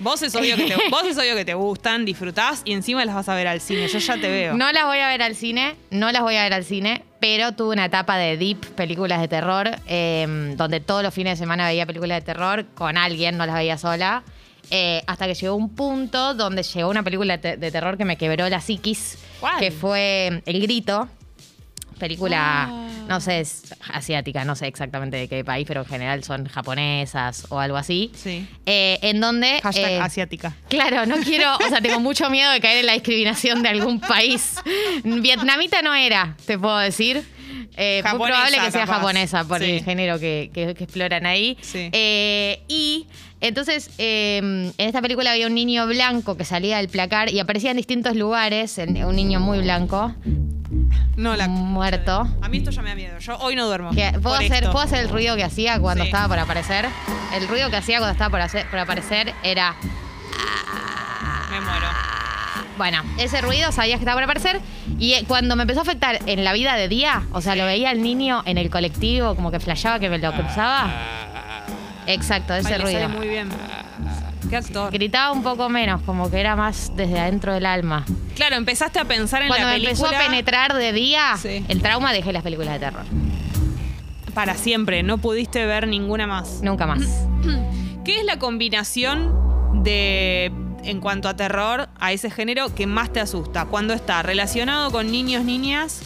Vos 0.00 0.22
es, 0.22 0.34
obvio 0.34 0.56
que 0.56 0.66
te, 0.66 0.76
vos 0.90 1.04
es 1.04 1.18
obvio 1.18 1.36
que 1.36 1.44
te 1.44 1.54
gustan, 1.54 2.04
disfrutás 2.04 2.62
y 2.64 2.72
encima 2.72 3.04
las 3.04 3.14
vas 3.14 3.28
a 3.28 3.34
ver 3.34 3.46
al 3.46 3.60
cine. 3.60 3.86
Yo 3.86 3.98
ya 3.98 4.14
te 4.14 4.28
veo. 4.28 4.54
No 4.54 4.72
las 4.72 4.84
voy 4.84 4.98
a 4.98 5.08
ver 5.08 5.22
al 5.22 5.36
cine, 5.36 5.76
no 5.90 6.10
las 6.10 6.22
voy 6.22 6.36
a 6.36 6.42
ver 6.44 6.54
al 6.54 6.64
cine, 6.64 7.04
pero 7.20 7.52
tuve 7.52 7.74
una 7.74 7.84
etapa 7.84 8.16
de 8.16 8.36
deep 8.38 8.58
películas 8.74 9.20
de 9.20 9.28
terror, 9.28 9.70
eh, 9.86 10.54
donde 10.56 10.80
todos 10.80 11.02
los 11.02 11.12
fines 11.12 11.38
de 11.38 11.44
semana 11.44 11.66
veía 11.66 11.84
películas 11.86 12.18
de 12.18 12.22
terror 12.22 12.64
con 12.74 12.96
alguien, 12.96 13.36
no 13.36 13.44
las 13.46 13.54
veía 13.54 13.76
sola. 13.78 14.22
eh, 14.72 15.02
hasta 15.06 15.26
que 15.26 15.34
llegó 15.34 15.54
un 15.56 15.74
punto 15.74 16.32
donde 16.34 16.62
llegó 16.62 16.90
una 16.90 17.02
película 17.02 17.36
de, 17.38 17.70
terror 17.72 17.98
que 17.98 18.04
me 18.04 18.16
quebró 18.16 18.48
la 18.48 18.60
psiquis, 18.60 19.18
¿Cuál? 19.40 19.58
que 19.58 19.70
fue 19.72 20.42
El 20.46 20.60
Grito. 20.60 21.08
Película, 22.00 22.64
Ah. 22.64 22.88
no 23.08 23.20
sé, 23.20 23.38
es 23.40 23.72
asiática, 23.92 24.44
no 24.44 24.56
sé 24.56 24.66
exactamente 24.66 25.16
de 25.16 25.28
qué 25.28 25.44
país, 25.44 25.64
pero 25.68 25.82
en 25.82 25.86
general 25.86 26.24
son 26.24 26.46
japonesas 26.46 27.46
o 27.50 27.60
algo 27.60 27.76
así. 27.76 28.10
Sí. 28.16 28.46
Eh, 28.66 28.98
en 29.02 29.20
donde. 29.20 29.60
Hashtag 29.62 29.92
eh, 29.92 30.00
asiática. 30.00 30.56
Claro, 30.68 31.06
no 31.06 31.16
quiero, 31.24 31.54
o 31.56 31.68
sea, 31.68 31.80
tengo 31.80 32.00
mucho 32.00 32.28
miedo 32.30 32.50
de 32.50 32.60
caer 32.60 32.78
en 32.78 32.86
la 32.86 32.94
discriminación 32.94 33.62
de 33.62 33.68
algún 33.68 34.00
país. 34.00 34.56
Vietnamita 35.04 35.82
no 35.82 35.94
era, 35.94 36.36
te 36.46 36.58
puedo 36.58 36.78
decir. 36.78 37.22
Eh, 37.76 38.00
muy 38.02 38.10
Japonesa, 38.10 38.36
probable 38.36 38.56
que 38.66 38.72
sea 38.72 38.80
capaz. 38.86 38.94
japonesa 38.98 39.44
por 39.44 39.58
Sí. 39.60 39.70
el 39.70 39.84
género 39.84 40.18
que, 40.18 40.50
que- 40.52 40.74
que 40.74 40.84
exploran 40.84 41.24
ahí. 41.26 41.56
Sí. 41.62 41.88
Eh, 41.92 42.62
y 42.68 43.06
entonces, 43.40 43.90
eh, 43.98 44.38
en 44.38 44.74
esta 44.76 45.00
película 45.00 45.32
había 45.32 45.46
un 45.46 45.54
niño 45.54 45.86
blanco 45.86 46.36
que 46.36 46.44
salía 46.44 46.76
del 46.78 46.88
placar 46.88 47.30
y 47.32 47.38
aparecía 47.38 47.70
en 47.70 47.76
distintos 47.78 48.16
lugares, 48.16 48.76
un 48.78 49.16
niño 49.16 49.40
muy 49.40 49.60
blanco, 49.60 50.14
No, 51.16 51.36
la. 51.36 51.48
muerto. 51.48 52.28
A 52.42 52.48
mí 52.48 52.58
esto 52.58 52.70
ya 52.70 52.82
me 52.82 52.90
da 52.90 52.94
miedo. 52.96 53.18
Yo 53.18 53.38
hoy 53.38 53.54
no 53.56 53.66
duermo. 53.66 53.90
¿puedo, 54.22 54.34
hacer. 54.36 54.64
¿Puedo 54.64 54.80
hacer 54.80 54.98
el 55.00 55.08
ruido 55.08 55.36
que 55.36 55.44
hacía 55.44 55.78
cuando 55.78 56.04
Sí. 56.04 56.08
estaba 56.10 56.28
por 56.28 56.38
aparecer? 56.38 56.86
El 57.34 57.48
ruido 57.48 57.70
que 57.70 57.76
hacía 57.76 57.98
cuando 57.98 58.12
estaba 58.12 58.30
por, 58.30 58.40
hacer- 58.40 58.68
por 58.68 58.78
aparecer 58.78 59.32
era... 59.42 59.74
Me 61.50 61.60
muero. 61.60 61.86
Bueno, 62.78 63.02
ese 63.18 63.40
ruido 63.40 63.72
sabías 63.72 63.98
que 63.98 64.02
estaba 64.04 64.14
por 64.16 64.24
aparecer. 64.24 64.60
Y 64.98 65.12
eh, 65.14 65.24
cuando 65.28 65.54
me 65.56 65.62
empezó 65.62 65.80
a 65.80 65.82
afectar 65.82 66.18
en 66.26 66.44
la 66.44 66.52
vida 66.52 66.74
de 66.76 66.88
día, 66.88 67.22
o 67.32 67.40
sea, 67.40 67.54
lo 67.56 67.64
veía 67.64 67.90
al 67.90 68.02
niño 68.02 68.42
en 68.46 68.58
el 68.58 68.70
colectivo, 68.70 69.34
como 69.34 69.50
que 69.50 69.60
flasheaba 69.60 69.98
que 69.98 70.08
me 70.08 70.18
lo 70.18 70.32
cruzaba. 70.32 70.90
Exacto, 72.06 72.54
ese 72.54 72.78
ruido. 72.78 73.00
sale 73.02 73.08
muy 73.08 73.28
bien. 73.28 73.48
Qué 74.48 74.56
actor. 74.56 74.90
Gritaba 74.92 75.32
un 75.32 75.42
poco 75.42 75.68
menos, 75.68 76.02
como 76.02 76.30
que 76.30 76.40
era 76.40 76.56
más 76.56 76.90
desde 76.96 77.20
adentro 77.20 77.52
del 77.54 77.66
alma. 77.66 78.04
Claro, 78.34 78.56
empezaste 78.56 78.98
a 78.98 79.04
pensar 79.04 79.42
en 79.42 79.48
Cuando 79.48 79.66
la 79.66 79.72
me 79.74 79.80
película. 79.80 80.08
empezó 80.08 80.22
a 80.24 80.26
penetrar 80.28 80.74
de 80.74 80.92
día, 80.92 81.36
Sí. 81.40 81.64
el 81.68 81.80
trauma 81.82 82.12
dejé 82.12 82.32
las 82.32 82.42
películas 82.42 82.72
de 82.74 82.80
terror. 82.80 83.04
Para 84.34 84.54
siempre. 84.54 85.02
No 85.02 85.18
pudiste 85.18 85.66
ver 85.66 85.86
ninguna 85.86 86.26
más. 86.26 86.60
Nunca 86.62 86.86
más. 86.86 87.00
¿Qué 88.04 88.18
es 88.20 88.24
la 88.24 88.38
combinación 88.38 89.82
de, 89.84 90.50
en 90.84 91.00
cuanto 91.00 91.28
a 91.28 91.36
terror, 91.36 91.88
a 91.98 92.12
ese 92.12 92.30
género 92.30 92.74
que 92.74 92.86
más 92.86 93.12
te 93.12 93.20
asusta? 93.20 93.66
Cuando 93.66 93.94
está 93.94 94.22
relacionado 94.22 94.90
con 94.90 95.10
niños, 95.10 95.44
niñas, 95.44 96.00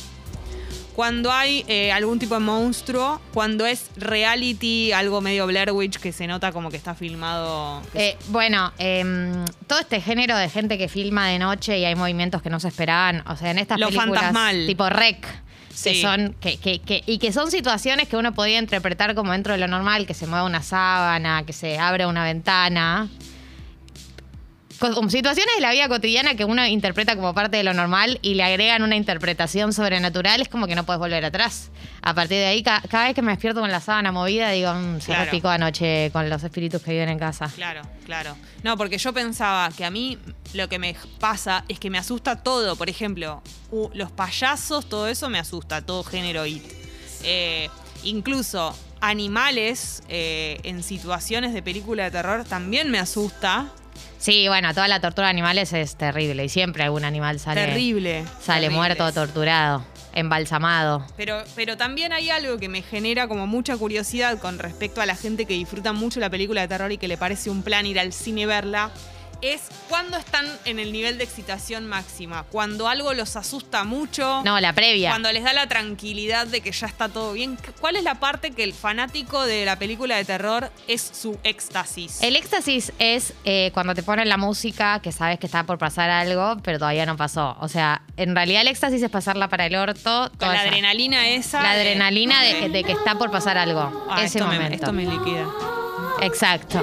cuando 0.94 1.32
hay 1.32 1.64
eh, 1.66 1.90
algún 1.90 2.20
tipo 2.20 2.34
de 2.34 2.40
monstruo, 2.40 3.20
cuando 3.32 3.66
es 3.66 3.90
reality, 3.96 4.92
algo 4.92 5.20
medio 5.20 5.44
Blair 5.46 5.72
Witch 5.72 5.98
que 5.98 6.12
se 6.12 6.26
nota 6.28 6.52
como 6.52 6.70
que 6.70 6.76
está 6.76 6.94
filmado. 6.94 7.82
que 7.92 8.10
Eh, 8.10 8.16
bueno, 8.28 8.72
em, 8.78 9.44
todo 9.66 9.80
este 9.80 10.00
género 10.00 10.36
de 10.36 10.48
gente 10.48 10.78
que 10.78 10.88
filma 10.88 11.26
de 11.26 11.40
noche 11.40 11.78
y 11.78 11.84
hay 11.84 11.96
movimientos 11.96 12.42
que 12.42 12.50
no 12.50 12.60
se 12.60 12.68
esperaban, 12.68 13.24
o 13.26 13.36
sea, 13.36 13.50
en 13.50 13.58
estas 13.58 13.80
Lo 13.80 13.86
películas 13.88 14.22
fantasmal. 14.22 14.66
tipo 14.68 14.88
Rec, 14.88 15.26
que 15.82 16.00
son 16.00 16.36
que, 16.40 16.58
que- 16.58 16.78
que- 16.80 17.02
y 17.04 17.18
que 17.18 17.32
son 17.32 17.50
situaciones 17.50 18.06
que 18.08 18.16
uno 18.16 18.32
podría 18.32 18.60
interpretar 18.60 19.16
como 19.16 19.32
dentro 19.32 19.52
de 19.54 19.58
lo 19.58 19.66
normal, 19.66 20.06
que 20.06 20.14
se 20.14 20.28
mueva 20.28 20.44
una 20.44 20.62
sábana, 20.62 21.42
que 21.44 21.52
se 21.52 21.76
abre 21.80 22.06
una 22.06 22.22
ventana. 22.22 23.08
Situaciones 25.08 25.54
de 25.54 25.60
la 25.60 25.70
vida 25.72 25.88
cotidiana 25.88 26.34
que 26.34 26.44
uno 26.44 26.66
interpreta 26.66 27.14
como 27.16 27.32
parte 27.32 27.56
de 27.56 27.64
lo 27.64 27.72
normal 27.74 28.18
y 28.22 28.34
le 28.34 28.42
agregan 28.42 28.82
una 28.82 28.96
interpretación 28.96 29.72
sobrenatural, 29.72 30.40
es 30.42 30.48
como 30.48 30.66
que 30.66 30.74
no 30.74 30.84
puedes 30.84 30.98
volver 30.98 31.24
atrás. 31.24 31.70
A 32.02 32.12
partir 32.12 32.38
de 32.38 32.46
ahí, 32.46 32.62
ca- 32.62 32.82
cada 32.90 33.04
vez 33.06 33.14
que 33.14 33.22
me 33.22 33.30
despierto 33.32 33.60
con 33.60 33.70
la 33.70 33.80
sábana 33.80 34.12
movida, 34.12 34.50
digo, 34.50 34.74
"Mm, 34.74 35.00
se 35.00 35.06
Claro. 35.06 35.24
repicó 35.26 35.48
anoche 35.48 36.10
con 36.12 36.28
los 36.28 36.42
espíritus 36.42 36.82
que 36.82 36.90
viven 36.90 37.08
en 37.08 37.18
casa. 37.18 37.50
Claro, 37.54 37.82
claro. 38.04 38.36
No, 38.62 38.76
porque 38.76 38.98
yo 38.98 39.12
pensaba 39.12 39.70
que 39.76 39.84
a 39.84 39.90
mí 39.90 40.18
lo 40.54 40.68
que 40.68 40.78
me 40.78 40.94
pasa 41.20 41.64
es 41.68 41.78
que 41.78 41.88
me 41.88 41.98
asusta 41.98 42.42
todo. 42.42 42.76
Por 42.76 42.90
ejemplo, 42.90 43.42
los 43.94 44.10
payasos, 44.10 44.88
todo 44.88 45.08
eso 45.08 45.30
me 45.30 45.38
asusta, 45.38 45.82
todo 45.82 46.02
género 46.04 46.44
IT. 46.46 46.64
Eh, 47.22 47.68
incluso 48.02 48.76
animales 49.00 50.02
eh, 50.08 50.58
en 50.64 50.82
situaciones 50.82 51.52
de 51.54 51.62
película 51.62 52.04
de 52.04 52.10
terror 52.10 52.44
también 52.44 52.90
me 52.90 52.98
asusta. 52.98 53.68
Sí, 54.18 54.48
bueno, 54.48 54.72
toda 54.72 54.88
la 54.88 55.00
tortura 55.00 55.26
de 55.26 55.30
animales 55.32 55.72
es 55.72 55.96
terrible 55.96 56.44
y 56.44 56.48
siempre 56.48 56.82
algún 56.84 57.04
animal 57.04 57.38
sale, 57.38 57.66
Terrible. 57.66 58.24
sale 58.40 58.70
muerto, 58.70 59.12
torturado, 59.12 59.84
embalsamado. 60.14 61.06
Pero, 61.16 61.44
pero 61.54 61.76
también 61.76 62.12
hay 62.12 62.30
algo 62.30 62.56
que 62.58 62.68
me 62.68 62.82
genera 62.82 63.28
como 63.28 63.46
mucha 63.46 63.76
curiosidad 63.76 64.38
con 64.38 64.58
respecto 64.58 65.00
a 65.00 65.06
la 65.06 65.14
gente 65.14 65.44
que 65.44 65.54
disfruta 65.54 65.92
mucho 65.92 66.20
la 66.20 66.30
película 66.30 66.62
de 66.62 66.68
terror 66.68 66.90
y 66.92 66.98
que 66.98 67.08
le 67.08 67.18
parece 67.18 67.50
un 67.50 67.62
plan 67.62 67.84
ir 67.84 68.00
al 68.00 68.12
cine 68.12 68.42
y 68.42 68.46
verla. 68.46 68.90
Es 69.42 69.62
cuando 69.88 70.16
están 70.16 70.46
en 70.64 70.78
el 70.78 70.90
nivel 70.92 71.18
de 71.18 71.24
excitación 71.24 71.86
máxima. 71.86 72.44
Cuando 72.44 72.88
algo 72.88 73.12
los 73.12 73.36
asusta 73.36 73.84
mucho. 73.84 74.42
No, 74.44 74.58
la 74.60 74.72
previa. 74.72 75.10
Cuando 75.10 75.30
les 75.32 75.42
da 75.44 75.52
la 75.52 75.66
tranquilidad 75.68 76.46
de 76.46 76.60
que 76.62 76.72
ya 76.72 76.86
está 76.86 77.08
todo 77.08 77.32
bien. 77.34 77.58
¿Cuál 77.80 77.96
es 77.96 78.04
la 78.04 78.14
parte 78.20 78.52
que 78.52 78.64
el 78.64 78.72
fanático 78.72 79.44
de 79.44 79.64
la 79.66 79.76
película 79.78 80.16
de 80.16 80.24
terror 80.24 80.70
es 80.88 81.02
su 81.12 81.38
éxtasis? 81.44 82.22
El 82.22 82.36
éxtasis 82.36 82.92
es 82.98 83.34
eh, 83.44 83.70
cuando 83.74 83.94
te 83.94 84.02
ponen 84.02 84.28
la 84.28 84.36
música 84.38 85.00
que 85.00 85.12
sabes 85.12 85.38
que 85.38 85.46
está 85.46 85.64
por 85.64 85.78
pasar 85.78 86.08
algo, 86.10 86.56
pero 86.62 86.78
todavía 86.78 87.04
no 87.04 87.16
pasó. 87.16 87.56
O 87.60 87.68
sea, 87.68 88.02
en 88.16 88.34
realidad 88.34 88.62
el 88.62 88.68
éxtasis 88.68 89.02
es 89.02 89.10
pasarla 89.10 89.48
para 89.48 89.66
el 89.66 89.76
orto. 89.76 90.30
Con 90.38 90.48
la 90.48 90.54
esa- 90.54 90.62
adrenalina 90.68 91.28
esa. 91.28 91.62
La 91.62 91.74
de- 91.74 91.82
adrenalina 91.82 92.42
de, 92.42 92.58
que- 92.60 92.66
Ok. 92.66 92.72
de 92.72 92.84
que 92.84 92.92
está 92.92 93.18
por 93.18 93.30
pasar 93.30 93.58
algo. 93.58 94.06
Ah, 94.10 94.22
ese 94.24 94.38
esto 94.38 94.48
me- 94.48 94.54
momento. 94.54 94.74
esto 94.76 94.92
me 94.92 95.04
liquida. 95.06 95.46
Exacto. 96.24 96.82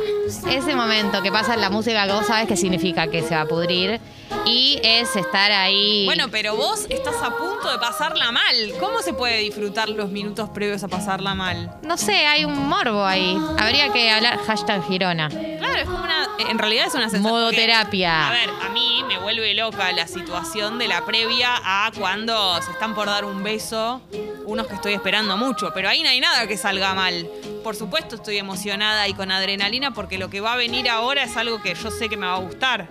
Ese 0.49 0.75
momento 0.75 1.21
que 1.21 1.31
pasa 1.31 1.55
en 1.55 1.61
la 1.61 1.69
música 1.69 2.05
que 2.05 2.13
vos 2.13 2.27
sabes 2.27 2.47
que 2.47 2.55
significa 2.55 3.07
que 3.07 3.23
se 3.23 3.35
va 3.35 3.41
a 3.41 3.45
pudrir. 3.45 3.99
Y 4.45 4.79
es 4.83 5.15
estar 5.15 5.51
ahí. 5.51 6.05
Bueno, 6.05 6.27
pero 6.31 6.55
vos 6.55 6.85
estás 6.89 7.15
a 7.21 7.31
punto 7.31 7.71
de 7.71 7.77
pasarla 7.79 8.31
mal. 8.31 8.73
¿Cómo 8.79 9.01
se 9.01 9.13
puede 9.13 9.39
disfrutar 9.39 9.89
los 9.89 10.09
minutos 10.09 10.49
previos 10.49 10.83
a 10.83 10.87
pasarla 10.87 11.35
mal? 11.35 11.77
No 11.83 11.97
sé, 11.97 12.25
hay 12.25 12.45
un 12.45 12.67
morbo 12.67 13.05
ahí. 13.05 13.37
Habría 13.59 13.91
que 13.91 14.09
hablar 14.09 14.39
hashtag 14.39 14.83
Girona. 14.87 15.29
Claro, 15.29 15.75
es 15.75 15.85
como 15.85 16.03
una. 16.03 16.27
En 16.49 16.57
realidad 16.57 16.87
es 16.87 16.93
una 16.93 17.09
sensación. 17.09 17.31
Modo 17.31 17.51
terapia. 17.51 18.29
A 18.29 18.31
ver, 18.31 18.49
a 18.49 18.69
mí 18.69 19.03
me 19.07 19.17
vuelve 19.19 19.53
loca 19.53 19.91
la 19.91 20.07
situación 20.07 20.79
de 20.79 20.87
la 20.87 21.05
previa 21.05 21.49
a 21.63 21.91
cuando 21.97 22.61
se 22.61 22.71
están 22.71 22.95
por 22.95 23.07
dar 23.07 23.25
un 23.25 23.43
beso, 23.43 24.01
unos 24.45 24.67
que 24.67 24.75
estoy 24.75 24.93
esperando 24.93 25.37
mucho. 25.37 25.71
Pero 25.73 25.89
ahí 25.89 26.01
no 26.01 26.09
hay 26.09 26.19
nada 26.19 26.47
que 26.47 26.57
salga 26.57 26.93
mal. 26.93 27.29
Por 27.63 27.75
supuesto, 27.75 28.15
estoy 28.15 28.37
emocionada 28.37 29.07
y 29.07 29.13
con 29.13 29.31
adrenalina 29.31 29.91
porque 29.91 30.17
lo 30.17 30.29
que 30.29 30.41
va 30.41 30.53
a 30.53 30.57
venir 30.57 30.89
ahora 30.89 31.23
es 31.23 31.37
algo 31.37 31.61
que 31.61 31.75
yo 31.75 31.91
sé 31.91 32.09
que 32.09 32.17
me 32.17 32.25
va 32.25 32.35
a 32.35 32.39
gustar. 32.39 32.87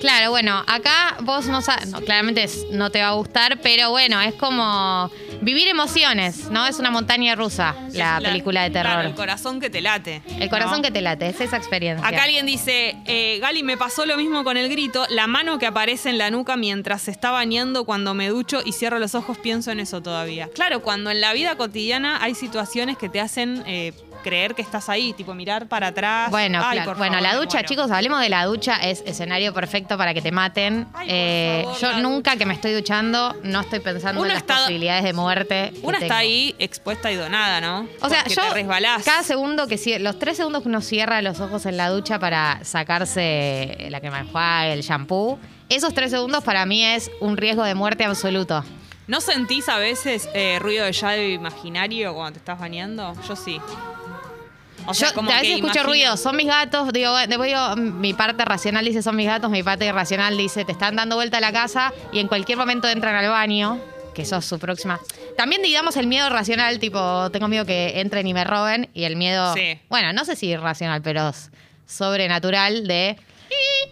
Claro, 0.00 0.30
bueno, 0.30 0.64
acá 0.66 1.16
vos 1.20 1.46
no 1.46 1.62
sabes, 1.62 1.88
no, 1.88 2.00
claramente 2.00 2.48
no 2.72 2.90
te 2.90 3.00
va 3.00 3.08
a 3.08 3.12
gustar, 3.12 3.60
pero 3.62 3.90
bueno, 3.90 4.20
es 4.20 4.34
como 4.34 5.10
Vivir 5.42 5.68
emociones, 5.68 6.50
¿no? 6.50 6.66
Es 6.66 6.78
una 6.78 6.90
montaña 6.90 7.34
rusa 7.34 7.74
la, 7.92 8.20
película 8.22 8.62
de 8.62 8.70
terror. 8.70 8.92
Claro, 8.92 9.08
el 9.08 9.14
corazón 9.14 9.58
que 9.58 9.70
te 9.70 9.80
late. 9.80 10.22
El 10.38 10.50
corazón 10.50 10.82
que 10.82 10.90
te 10.90 11.00
late, 11.00 11.28
es 11.28 11.40
esa 11.40 11.56
experiencia. 11.56 12.06
Acá 12.06 12.24
alguien 12.24 12.44
dice, 12.44 12.96
eh, 13.06 13.38
Gali, 13.40 13.62
me 13.62 13.76
pasó 13.76 14.04
lo 14.04 14.16
mismo 14.16 14.44
con 14.44 14.56
el 14.56 14.68
grito, 14.68 15.06
la 15.08 15.26
mano 15.26 15.58
que 15.58 15.66
aparece 15.66 16.10
en 16.10 16.18
la 16.18 16.30
nuca 16.30 16.56
mientras 16.56 17.02
se 17.02 17.10
está 17.10 17.30
bañando 17.30 17.84
cuando 17.84 18.12
me 18.12 18.28
ducho 18.28 18.60
y 18.64 18.72
cierro 18.72 18.98
los 18.98 19.14
ojos, 19.14 19.38
pienso 19.38 19.70
en 19.70 19.80
eso 19.80 20.02
todavía. 20.02 20.48
Claro, 20.54 20.82
cuando 20.82 21.10
en 21.10 21.20
la 21.20 21.32
vida 21.32 21.56
cotidiana 21.56 22.22
hay 22.22 22.34
situaciones 22.34 22.98
que 22.98 23.08
te 23.08 23.20
hacen 23.20 23.62
eh, 23.66 23.92
creer 24.20 24.54
que 24.54 24.62
estás 24.62 24.88
ahí, 24.88 25.12
tipo 25.12 25.34
mirar 25.34 25.66
para 25.66 25.88
atrás. 25.88 26.30
Bueno, 26.30 26.60
Ay, 26.62 26.72
claro. 26.78 26.90
por 26.90 26.98
bueno, 26.98 27.14
favor, 27.18 27.28
la 27.30 27.36
ducha, 27.38 27.62
chicos, 27.64 27.90
hablemos 27.90 28.20
de 28.20 28.28
la 28.28 28.44
ducha, 28.44 28.76
es 28.76 29.02
escenario 29.06 29.52
perfecto 29.54 29.96
para 29.98 30.14
que 30.14 30.22
te 30.22 30.32
maten. 30.32 30.86
Ay, 30.94 31.06
Eh, 31.10 31.60
favor, 31.64 31.80
yo 31.80 31.92
nunca 32.00 32.30
ducha. 32.32 32.38
que 32.38 32.46
me 32.46 32.54
estoy 32.54 32.72
duchando, 32.72 33.34
no 33.42 33.60
estoy 33.60 33.80
pensando 33.80 34.20
Uno 34.20 34.28
en 34.30 34.34
las 34.34 34.42
posibilidades 34.42 35.04
de 35.04 35.12
muerte. 35.12 35.72
Una 35.82 35.98
está 35.98 36.18
ahí 36.18 36.54
expuesta 36.58 37.10
y 37.10 37.16
donada, 37.16 37.60
¿no? 37.60 37.88
O 38.00 38.08
sea, 38.08 38.20
Porque 38.24 38.34
yo 38.34 38.42
te 38.42 38.54
resbalás. 38.54 39.02
cada 39.04 39.22
segundo 39.22 39.66
que 39.66 39.98
los 40.00 40.18
tres 40.18 40.36
segundos 40.36 40.62
que 40.62 40.68
uno 40.68 40.80
cierra 40.80 41.20
los 41.22 41.40
ojos 41.40 41.66
en 41.66 41.76
la 41.76 41.88
ducha 41.88 42.18
para 42.18 42.60
sacarse 42.64 43.86
la 43.90 44.00
crema 44.00 44.18
de 44.18 44.22
enjuague, 44.28 44.72
el 44.72 44.82
shampoo, 44.82 45.38
esos 45.68 45.94
tres 45.94 46.10
segundos 46.10 46.42
para 46.44 46.66
mí 46.66 46.84
es 46.84 47.10
un 47.20 47.36
riesgo 47.36 47.62
de 47.64 47.74
muerte 47.74 48.04
absoluto. 48.04 48.64
¿No 49.06 49.20
sentís 49.20 49.68
a 49.68 49.78
veces 49.78 50.28
eh, 50.34 50.58
ruido 50.60 50.84
de 50.84 50.92
llave 50.92 51.30
imaginario 51.30 52.14
cuando 52.14 52.32
te 52.34 52.38
estás 52.38 52.58
bañando? 52.60 53.12
Yo 53.28 53.34
sí. 53.34 53.60
O 54.86 54.94
sea, 54.94 55.08
Yo 55.10 55.14
como 55.14 55.30
a 55.30 55.34
veces 55.34 55.48
que 55.48 55.54
escucho 55.56 55.66
imagino- 55.74 55.84
ruidos, 55.88 56.20
son 56.20 56.36
mis 56.36 56.46
gatos, 56.46 56.92
digo, 56.92 57.14
después 57.16 57.48
digo, 57.48 57.76
mi 57.76 58.14
parte 58.14 58.44
racional 58.44 58.84
dice 58.84 59.02
son 59.02 59.14
mis 59.16 59.26
gatos, 59.26 59.50
mi 59.50 59.62
parte 59.62 59.86
irracional 59.86 60.36
dice 60.36 60.64
te 60.64 60.72
están 60.72 60.96
dando 60.96 61.16
vuelta 61.16 61.38
a 61.38 61.40
la 61.40 61.52
casa 61.52 61.92
y 62.12 62.18
en 62.18 62.28
cualquier 62.28 62.58
momento 62.58 62.88
entran 62.88 63.14
al 63.14 63.28
baño, 63.30 63.78
que 64.14 64.22
eso 64.22 64.36
es 64.38 64.44
su 64.44 64.58
próxima. 64.58 64.98
También 65.36 65.62
digamos 65.62 65.96
el 65.96 66.06
miedo 66.06 66.28
racional, 66.28 66.78
tipo, 66.80 67.30
tengo 67.30 67.46
miedo 67.48 67.64
que 67.64 68.00
entren 68.00 68.26
y 68.26 68.34
me 68.34 68.44
roben 68.44 68.88
y 68.94 69.04
el 69.04 69.16
miedo, 69.16 69.54
Sí. 69.54 69.78
bueno, 69.88 70.12
no 70.12 70.24
sé 70.24 70.34
si 70.36 70.46
irracional, 70.48 71.02
pero 71.02 71.32
sobrenatural 71.86 72.86
de 72.86 73.16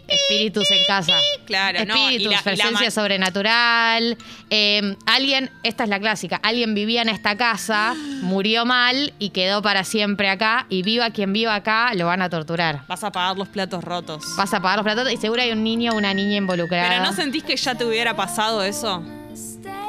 espíritus 0.06 0.70
en 0.70 0.84
casa. 0.84 1.20
Claro, 1.46 1.84
no, 1.84 1.94
espíritus, 1.94 2.32
la 2.32 2.42
presencia 2.42 2.90
sobrenatural. 2.90 4.16
eh, 4.50 4.96
alguien, 5.06 5.50
esta 5.62 5.84
es 5.84 5.90
la 5.90 5.98
clásica, 5.98 6.40
alguien 6.42 6.74
vivía 6.74 7.02
en 7.02 7.08
esta 7.08 7.36
casa, 7.36 7.94
murió 8.22 8.64
mal 8.64 9.12
y 9.18 9.30
quedó 9.30 9.62
para 9.62 9.84
siempre 9.84 10.28
acá. 10.30 10.66
Y 10.68 10.82
viva 10.82 11.10
quien 11.10 11.32
viva 11.32 11.54
acá, 11.54 11.92
lo 11.94 12.06
van 12.06 12.22
a 12.22 12.30
torturar. 12.30 12.86
Vas 12.86 13.04
a 13.04 13.12
pagar 13.12 13.36
los 13.36 13.48
platos 13.48 13.84
rotos. 13.84 14.24
Vas 14.36 14.52
a 14.54 14.60
pagar 14.60 14.78
los 14.78 14.84
platos 14.84 15.12
y 15.12 15.16
seguro 15.16 15.42
hay 15.42 15.52
un 15.52 15.62
niño 15.62 15.92
o 15.92 15.96
una 15.96 16.14
niña 16.14 16.36
involucrada. 16.36 16.88
Pero 16.88 17.02
¿no 17.02 17.12
sentís 17.12 17.42
que 17.44 17.56
ya 17.56 17.74
te 17.74 17.84
hubiera 17.84 18.16
pasado 18.16 18.62
eso? 18.62 19.02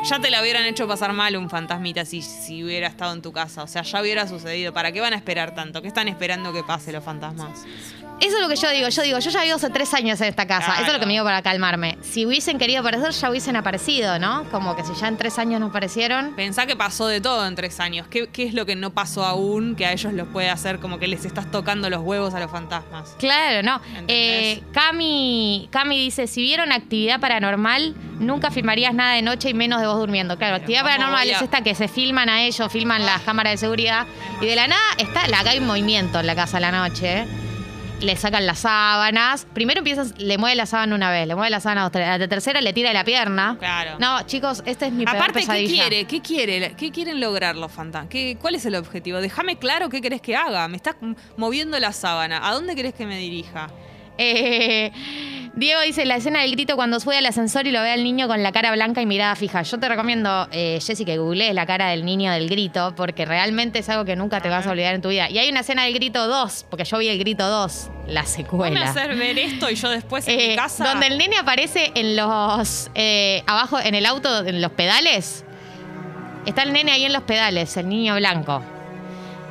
Ya 0.05 0.17
te 0.19 0.29
la 0.29 0.41
hubieran 0.41 0.63
hecho 0.65 0.87
pasar 0.87 1.11
mal 1.11 1.35
un 1.35 1.49
fantasmita 1.49 2.05
si, 2.05 2.21
si 2.21 2.63
hubiera 2.63 2.87
estado 2.87 3.11
en 3.13 3.21
tu 3.21 3.33
casa. 3.33 3.63
O 3.63 3.67
sea, 3.67 3.81
ya 3.81 4.01
hubiera 4.01 4.27
sucedido. 4.27 4.71
¿Para 4.73 4.93
qué 4.93 5.01
van 5.01 5.11
a 5.11 5.17
esperar 5.17 5.53
tanto? 5.53 5.81
¿Qué 5.81 5.89
están 5.89 6.07
esperando 6.07 6.53
que 6.53 6.63
pase 6.63 6.93
los 6.93 7.03
fantasmas? 7.03 7.65
Eso 8.21 8.35
es 8.35 8.41
lo 8.41 8.49
que 8.49 8.55
yo 8.55 8.69
digo. 8.69 8.89
Yo 8.89 9.01
digo, 9.03 9.19
yo 9.19 9.29
ya 9.29 9.43
vivo 9.43 9.55
hace 9.55 9.69
tres 9.69 9.93
años 9.93 10.19
en 10.21 10.27
esta 10.27 10.45
casa. 10.45 10.65
Claro. 10.65 10.81
Eso 10.81 10.87
es 10.87 10.93
lo 10.93 10.99
que 10.99 11.05
me 11.05 11.13
digo 11.13 11.23
para 11.25 11.41
calmarme. 11.41 11.97
Si 12.01 12.25
hubiesen 12.25 12.57
querido 12.57 12.81
aparecer, 12.81 13.11
ya 13.11 13.29
hubiesen 13.29 13.55
aparecido, 13.55 14.19
¿no? 14.19 14.43
Como 14.51 14.75
que 14.75 14.83
si 14.83 14.93
ya 14.95 15.07
en 15.07 15.17
tres 15.17 15.39
años 15.39 15.59
no 15.59 15.67
aparecieron. 15.67 16.33
Pensá 16.35 16.65
que 16.65 16.75
pasó 16.75 17.07
de 17.07 17.21
todo 17.21 17.47
en 17.47 17.55
tres 17.55 17.79
años. 17.79 18.07
¿Qué, 18.07 18.27
qué 18.27 18.43
es 18.43 18.53
lo 18.53 18.65
que 18.65 18.75
no 18.75 18.89
pasó 18.91 19.23
aún 19.25 19.75
que 19.75 19.85
a 19.85 19.93
ellos 19.93 20.11
los 20.13 20.27
puede 20.27 20.49
hacer 20.49 20.79
como 20.79 20.99
que 20.99 21.07
les 21.07 21.23
estás 21.25 21.49
tocando 21.51 21.89
los 21.89 22.01
huevos 22.01 22.33
a 22.33 22.39
los 22.39 22.51
fantasmas? 22.51 23.15
Claro, 23.19 23.63
no. 23.63 23.79
Eh, 24.07 24.61
Cami, 24.73 25.67
Cami 25.71 25.97
dice, 25.99 26.27
si 26.27 26.41
vieron 26.41 26.71
actividad 26.71 27.19
paranormal, 27.19 27.95
nunca 28.19 28.51
filmarías 28.51 28.93
nada 28.93 29.13
de 29.15 29.21
noche 29.21 29.49
y 29.49 29.53
menos 29.53 29.79
de 29.81 29.87
vos 29.87 29.97
durmiendo. 29.97 30.37
Claro, 30.37 30.55
actividad 30.57 30.81
¿cómo 30.81 30.91
paranormal 30.91 31.29
a- 31.29 31.31
es 31.33 31.41
esta 31.41 31.61
que 31.61 31.73
se 31.75 31.87
filman 31.87 32.27
a 32.29 32.43
ellos, 32.43 32.71
filman 32.71 33.05
las 33.05 33.21
cámaras 33.21 33.53
de 33.53 33.57
seguridad 33.57 34.05
y 34.41 34.45
de 34.45 34.55
la 34.55 34.67
nada 34.67 34.81
está, 34.97 35.27
la, 35.27 35.39
acá 35.39 35.51
hay 35.51 35.59
movimiento 35.61 36.19
en 36.19 36.27
la 36.27 36.35
casa 36.35 36.57
a 36.57 36.59
la 36.59 36.71
noche. 36.71 37.25
Le 38.01 38.15
sacan 38.15 38.45
las 38.45 38.59
sábanas. 38.59 39.45
Primero 39.53 39.79
empiezas, 39.79 40.17
le 40.17 40.37
mueve 40.37 40.55
la 40.55 40.65
sábana 40.65 40.95
una 40.95 41.11
vez, 41.11 41.27
le 41.27 41.35
mueve 41.35 41.49
la 41.49 41.59
sábana 41.59 41.89
tres. 41.89 42.07
A 42.07 42.17
la 42.17 42.27
tercera 42.29 42.61
le 42.61 42.71
tira 42.71 42.93
la 42.93 43.03
pierna. 43.03 43.57
Claro. 43.59 43.97
No, 43.99 44.21
chicos, 44.25 44.63
esta 44.65 44.87
es 44.87 44.93
mi 44.93 45.03
peor 45.03 45.17
Aparte, 45.17 45.41
¿qué 45.41 45.45
pesadilla. 45.45 45.87
quiere? 45.87 46.05
¿Qué 46.05 46.21
quiere? 46.21 46.73
¿Qué 46.77 46.91
quieren 46.91 47.19
lograr 47.19 47.57
los 47.57 47.69
fantasmas? 47.69 48.09
¿Qué- 48.09 48.37
¿Cuál 48.39 48.55
es 48.55 48.65
el 48.65 48.75
objetivo? 48.75 49.19
Déjame 49.19 49.57
claro 49.57 49.89
qué 49.89 49.99
querés 49.99 50.21
que 50.21 50.33
haga. 50.37 50.65
Me 50.69 50.77
estás 50.77 50.95
moviendo 51.35 51.77
la 51.77 51.91
sábana. 51.91 52.47
¿A 52.47 52.53
dónde 52.53 52.73
querés 52.73 52.93
que 52.93 53.05
me 53.05 53.17
dirija? 53.17 53.69
Eh, 54.17 54.91
Diego 55.55 55.81
dice 55.81 56.05
la 56.05 56.15
escena 56.15 56.41
del 56.41 56.51
grito 56.51 56.75
cuando 56.75 56.99
sube 56.99 57.17
al 57.17 57.25
ascensor 57.25 57.67
y 57.67 57.71
lo 57.71 57.81
ve 57.81 57.91
al 57.91 58.03
niño 58.03 58.27
con 58.27 58.41
la 58.43 58.51
cara 58.51 58.71
blanca 58.71 59.01
y 59.01 59.05
mirada 59.05 59.35
fija. 59.35 59.61
Yo 59.63 59.77
te 59.79 59.89
recomiendo, 59.89 60.47
eh, 60.51 60.79
Jessy, 60.81 61.03
que 61.05 61.17
googlees 61.17 61.53
la 61.53 61.65
cara 61.65 61.87
del 61.89 62.05
niño 62.05 62.31
del 62.31 62.47
grito, 62.49 62.93
porque 62.95 63.25
realmente 63.25 63.79
es 63.79 63.89
algo 63.89 64.05
que 64.05 64.15
nunca 64.15 64.39
te 64.41 64.47
vas 64.49 64.65
a 64.67 64.71
olvidar 64.71 64.95
en 64.95 65.01
tu 65.01 65.09
vida. 65.09 65.29
Y 65.29 65.37
hay 65.37 65.49
una 65.49 65.61
escena 65.61 65.83
del 65.83 65.93
grito 65.95 66.27
2, 66.27 66.65
porque 66.69 66.85
yo 66.85 66.97
vi 66.99 67.09
el 67.09 67.19
grito 67.19 67.47
2, 67.47 67.89
la 68.07 68.21
¿Cómo 68.21 68.21
me 68.21 68.25
secuela. 68.27 68.83
hacer 68.89 69.15
ver 69.15 69.37
esto 69.39 69.69
y 69.69 69.75
yo 69.75 69.89
después 69.89 70.27
en 70.27 70.39
Eh, 70.39 70.47
mi 70.49 70.55
casa? 70.55 70.85
donde 70.87 71.07
el 71.07 71.17
nene 71.17 71.37
aparece 71.37 71.91
en 71.95 72.15
los. 72.15 72.89
eh, 72.95 73.43
abajo, 73.47 73.79
en 73.79 73.95
el 73.95 74.05
auto, 74.05 74.45
en 74.45 74.61
los 74.61 74.71
pedales. 74.71 75.43
Está 76.45 76.63
el 76.63 76.71
nene 76.73 76.91
ahí 76.93 77.03
en 77.05 77.11
los 77.13 77.23
pedales, 77.23 77.75
el 77.75 77.89
niño 77.89 78.15
blanco. 78.15 78.61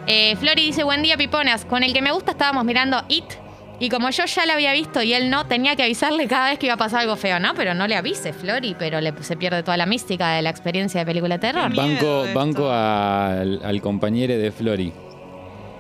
Eh, 0.07 0.37
Flori 0.37 0.65
dice: 0.67 0.85
Buen 0.85 1.03
día, 1.03 1.17
piponas. 1.19 1.65
Con 1.67 1.83
el 1.83 1.93
que 1.93 2.01
me 2.01 2.13
gusta 2.13 2.31
estábamos 2.33 2.65
mirando 2.65 3.05
It. 3.09 3.25
Y 3.81 3.89
como 3.91 4.11
yo 4.11 4.25
ya 4.25 4.45
la 4.45 4.55
había 4.55 4.73
visto 4.73 5.03
y 5.03 5.13
él 5.15 5.31
no, 5.31 5.47
tenía 5.47 5.77
que 5.77 5.85
avisarle 5.85 6.27
cada 6.27 6.51
vez 6.51 6.59
que 6.59 6.67
iba 6.67 6.75
a 6.75 6.79
pasar 6.79 7.01
algo 7.03 7.15
feo, 7.15 7.39
¿no? 7.39 7.55
Pero 7.55 7.75
no 7.75 7.87
le 7.87 7.95
avise, 7.95 8.33
Flori, 8.33 8.75
pero 8.77 9.01
le, 9.01 9.13
se 9.23 9.37
pierde 9.37 9.63
toda 9.63 9.77
la 9.77 9.87
mística 9.87 10.31
de 10.33 10.43
la 10.43 10.51
experiencia 10.51 10.99
de 11.01 11.07
película 11.07 11.37
de 11.37 11.41
terror. 11.41 11.73
Banco, 11.75 12.25
banco 12.35 12.71
al, 12.73 13.61
al 13.65 13.81
compañero 13.81 14.35
de 14.37 14.51
Flori. 14.51 14.93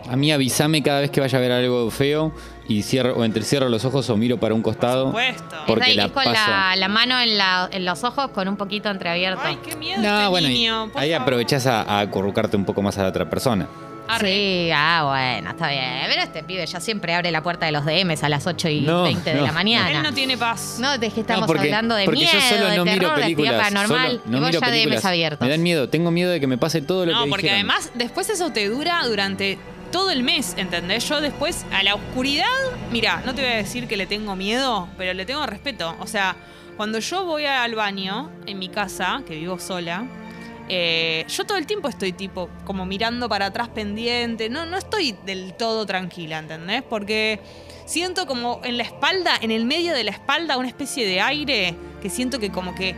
A 0.09 0.17
mí 0.17 0.31
avísame 0.33 0.81
cada 0.83 1.01
vez 1.01 1.11
que 1.11 1.21
vaya 1.21 1.37
a 1.37 1.41
ver 1.41 1.51
algo 1.53 1.91
feo 1.91 2.33
y 2.69 2.83
cierro 2.83 3.15
o 3.17 3.25
entrecierro 3.25 3.69
los 3.69 3.85
ojos 3.85 4.09
o 4.09 4.17
miro 4.17 4.39
para 4.39 4.55
un 4.55 4.63
costado. 4.63 5.07
supuesto. 5.09 5.57
Porque 5.67 5.83
es 5.85 5.89
ahí, 5.91 5.97
la 5.97 6.05
es 6.07 6.13
con 6.13 6.25
paso. 6.25 6.51
la, 6.51 6.77
la 6.77 6.89
mano 6.89 7.21
en, 7.21 7.37
la- 7.37 7.69
en 7.73 7.85
los 7.85 8.05
ojos 8.05 8.29
con 8.31 8.47
un 8.49 8.57
poquito 8.57 8.89
entreabierto. 8.91 9.41
Ay, 9.45 9.59
qué 9.63 9.75
miedo 9.77 10.01
No, 10.01 10.17
este 10.19 10.29
bueno, 10.29 10.49
niño. 10.49 10.89
por 10.93 11.03
ahí 11.03 11.11
favor. 11.11 11.23
aprovechás 11.25 11.67
a, 11.67 11.83
a 11.83 11.99
acurrucarte 12.01 12.57
un 12.57 12.65
poco 12.65 12.81
más 12.81 12.97
a 12.97 13.03
la 13.03 13.09
otra 13.09 13.29
persona. 13.29 13.67
Sí, 14.21 14.71
ah, 14.75 15.05
bueno, 15.07 15.51
está 15.51 15.69
bien. 15.71 16.05
Pero 16.09 16.23
este 16.23 16.43
pibe 16.43 16.67
ya 16.67 16.81
siempre 16.81 17.15
abre 17.15 17.31
la 17.31 17.43
puerta 17.43 17.67
de 17.67 17.73
los 17.73 17.85
DMs 17.85 18.23
a 18.25 18.29
las 18.29 18.47
8 18.47 18.69
y 18.69 18.81
No, 18.83 19.03
20 19.05 19.31
de 19.31 19.37
no. 19.41 19.47
la 19.47 19.53
mañana. 19.53 19.91
Él 19.91 20.03
no 20.03 20.13
tiene 20.15 20.37
paz. 20.37 20.79
No, 20.81 20.97
de 20.99 21.11
que 21.11 21.21
estamos 21.21 21.43
No, 21.43 21.47
porque- 21.47 21.63
hablando 21.63 21.95
de 21.95 22.05
porque 22.05 22.21
miedo, 22.21 22.33
yo 22.33 22.41
solo 22.41 22.67
de 22.71 22.77
no 22.77 22.85
miro 22.85 22.99
terror, 23.01 23.17
de 23.17 23.23
actividad 23.25 23.37
películas, 23.53 23.63
paranormal. 23.73 24.09
solo 24.11 24.23
no 24.25 24.37
y 24.37 24.41
vos 24.41 24.49
miro 24.51 24.61
ya 24.61 24.67
películas. 24.67 24.97
DMs 25.03 25.05
abiertos. 25.05 25.41
Me 25.47 25.51
dan 25.51 25.63
miedo, 25.63 25.89
tengo 25.89 26.11
miedo 26.11 26.31
de 26.31 26.41
que 26.41 26.47
me 26.47 26.59
pase 26.59 26.81
todo 26.83 27.07
lo 27.07 27.13
No, 27.13 27.25
que 27.25 27.31
porque 27.31 27.43
dijeron. 27.49 27.71
además 27.71 27.91
después 27.95 28.29
eso 28.31 28.51
te 28.51 28.69
dura 28.69 29.03
durante 29.07 29.59
todo 29.93 30.11
el 30.11 30.23
mes, 30.23 30.55
¿entendés? 30.57 31.09
Yo 31.09 31.21
después 31.21 31.65
a 31.73 31.83
la 31.83 31.95
oscuridad, 31.95 32.45
mira, 32.91 33.23
no 33.25 33.35
te 33.35 33.43
voy 33.43 33.53
a 33.53 33.57
decir 33.57 33.89
que 33.89 33.97
le 33.97 34.07
tengo 34.07 34.37
miedo, 34.37 34.89
pero 34.99 35.15
le 35.15 35.25
tengo 35.27 35.47
respeto. 35.47 35.97
O 36.01 36.07
sea, 36.07 36.37
cuando 36.77 36.99
yo 36.99 37.25
voy 37.25 37.47
al 37.47 37.75
baño 37.75 38.31
en 38.47 38.59
mi 38.59 38.69
casa, 38.69 39.23
que 39.27 39.35
vivo 39.35 39.59
sola, 39.59 40.05
eh, 40.69 41.25
yo 41.29 41.45
todo 41.45 41.59
el 41.59 41.67
tiempo 41.67 41.89
estoy 41.89 42.13
tipo 42.13 42.49
como 42.65 42.87
mirando 42.87 43.29
para 43.29 43.47
atrás 43.47 43.69
pendiente, 43.69 44.49
no, 44.49 44.67
no 44.67 44.77
estoy 44.77 45.17
del 45.25 45.55
todo 45.55 45.87
tranquila, 45.87 46.39
¿entendés? 46.39 46.83
Porque 46.83 47.41
siento 47.87 48.27
como 48.27 48.61
en 48.65 48.77
la 48.77 48.85
espalda, 48.85 49.37
en 49.41 49.51
el 49.51 49.65
medio 49.65 49.95
de 49.95 50.05
la 50.05 50.11
espalda, 50.11 50.57
una 50.57 50.69
especie 50.69 51.07
de 51.07 51.21
aire 51.21 51.75
que 52.03 52.11
siento 52.11 52.39
que 52.39 52.51
como 52.51 52.75
que 52.75 52.95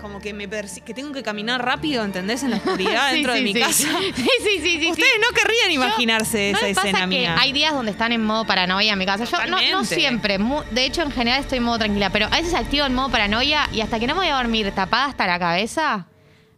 como 0.00 0.18
que 0.18 0.32
me 0.32 0.48
que 0.48 0.94
tengo 0.94 1.12
que 1.12 1.22
caminar 1.22 1.62
rápido, 1.62 2.02
¿entendés? 2.04 2.42
En 2.42 2.50
la 2.50 2.56
oscuridad 2.56 3.10
Sí, 3.10 3.14
dentro 3.16 3.34
sí, 3.34 3.38
de 3.38 3.44
mi 3.44 3.52
sí. 3.52 3.60
casa. 3.60 3.88
Sí, 4.16 4.24
sí, 4.42 4.60
sí, 4.62 4.78
sí. 4.80 4.90
Ustedes 4.90 5.12
no 5.20 5.28
querrían 5.34 5.70
imaginarse 5.70 6.52
¿No 6.52 6.58
esa 6.58 6.68
pasa 6.74 6.88
escena 6.88 7.00
que 7.00 7.06
mía. 7.18 7.36
hay 7.38 7.52
días 7.52 7.74
donde 7.74 7.92
están 7.92 8.12
en 8.12 8.24
modo 8.24 8.46
paranoia 8.46 8.94
en 8.94 8.98
mi 8.98 9.04
casa? 9.06 9.24
Yo 9.24 9.46
no, 9.46 9.58
no 9.70 9.84
siempre. 9.84 10.38
de 10.70 10.84
hecho, 10.86 11.02
en 11.02 11.10
general 11.12 11.40
estoy 11.40 11.58
en 11.58 11.64
modo 11.64 11.78
tranquila. 11.80 12.10
Pero 12.10 12.26
a 12.26 12.30
veces 12.30 12.54
activo 12.54 12.86
en 12.86 12.94
modo 12.94 13.10
paranoia 13.10 13.68
y 13.72 13.82
hasta 13.82 14.00
que 14.00 14.06
no 14.06 14.14
me 14.14 14.20
voy 14.22 14.30
a 14.30 14.36
dormir 14.36 14.72
tapada 14.72 15.06
hasta 15.06 15.26
la 15.26 15.38
cabeza, 15.38 16.06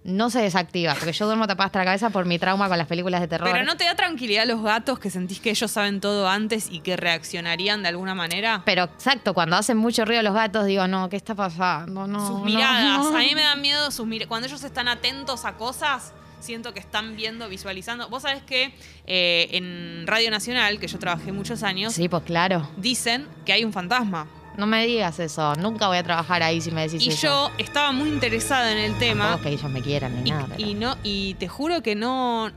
no 0.04 0.30
se 0.30 0.40
desactiva. 0.40 0.94
Porque 0.94 1.12
yo 1.12 1.26
duermo 1.26 1.46
tapada 1.46 1.66
hasta 1.66 1.78
la 1.80 1.84
cabeza 1.84 2.10
por 2.10 2.24
mi 2.24 2.38
trauma 2.38 2.68
con 2.68 2.76
las 2.78 2.86
películas 2.86 3.20
de 3.20 3.28
terror. 3.28 3.48
Pero 3.50 3.64
no 3.64 3.76
te 3.76 3.84
da 3.84 3.94
tranquilidad 3.94 4.46
los 4.46 4.62
gatos 4.62 4.98
que 4.98 5.10
sentís 5.10 5.40
que 5.40 5.50
ellos 5.50 5.70
saben 5.70 6.00
todo 6.00 6.28
antes 6.28 6.68
y 6.70 6.80
que 6.80 6.96
reaccionarían 6.96 7.82
de 7.82 7.88
alguna 7.90 8.14
manera. 8.14 8.62
Pero 8.64 8.84
exacto, 8.84 9.34
cuando 9.34 9.56
hacen 9.56 9.76
mucho 9.76 10.04
ruido 10.04 10.22
los 10.22 10.34
gatos, 10.34 10.66
digo, 10.66 10.86
no, 10.88 11.08
¿qué 11.08 11.16
está 11.16 11.34
pasando? 11.34 12.06
No, 12.06 12.26
sus 12.26 12.38
no, 12.40 12.44
miradas. 12.44 12.98
no. 12.98 13.16
A 13.16 13.20
mí 13.20 13.34
me 13.34 13.42
dan 13.42 13.60
miedo 13.60 13.90
sus 13.90 14.06
miradas. 14.06 14.28
Cuando 14.28 14.48
ellos 14.48 14.62
están 14.64 14.88
atentos 14.88 15.44
a 15.44 15.54
cosas, 15.54 16.12
siento 16.40 16.74
que 16.74 16.80
están 16.80 17.14
viendo, 17.16 17.48
visualizando. 17.48 18.08
Vos 18.08 18.22
sabés 18.22 18.42
que 18.42 18.74
eh, 19.06 19.48
en 19.52 20.06
Radio 20.06 20.30
Nacional, 20.30 20.80
que 20.80 20.88
yo 20.88 20.98
trabajé 20.98 21.30
muchos 21.32 21.62
años, 21.62 21.92
Sí, 21.94 22.08
pues 22.08 22.24
claro. 22.24 22.68
dicen 22.76 23.28
que 23.46 23.52
hay 23.52 23.64
un 23.64 23.72
fantasma. 23.72 24.26
No 24.56 24.66
me 24.66 24.86
digas 24.86 25.18
eso. 25.18 25.54
Nunca 25.56 25.88
voy 25.88 25.96
a 25.98 26.02
trabajar 26.02 26.42
ahí 26.42 26.60
si 26.60 26.70
me 26.70 26.82
decís 26.82 27.04
Y 27.04 27.08
eso. 27.10 27.22
yo 27.22 27.50
estaba 27.58 27.92
muy 27.92 28.08
interesada 28.10 28.70
en 28.72 28.78
el 28.78 28.98
tema. 28.98 29.24
Tampoco 29.30 29.48
es 29.48 29.54
que 29.56 29.60
ellos 29.60 29.70
me 29.72 29.80
quieran 29.82 30.22
ni 30.22 30.28
Y, 30.28 30.32
nada. 30.32 30.46
pero- 30.56 30.68
y 30.68 30.74
no, 30.74 30.96
y 31.02 31.34
te 31.34 31.48
juro 31.48 31.82
que 31.82 31.94
no. 31.94 32.50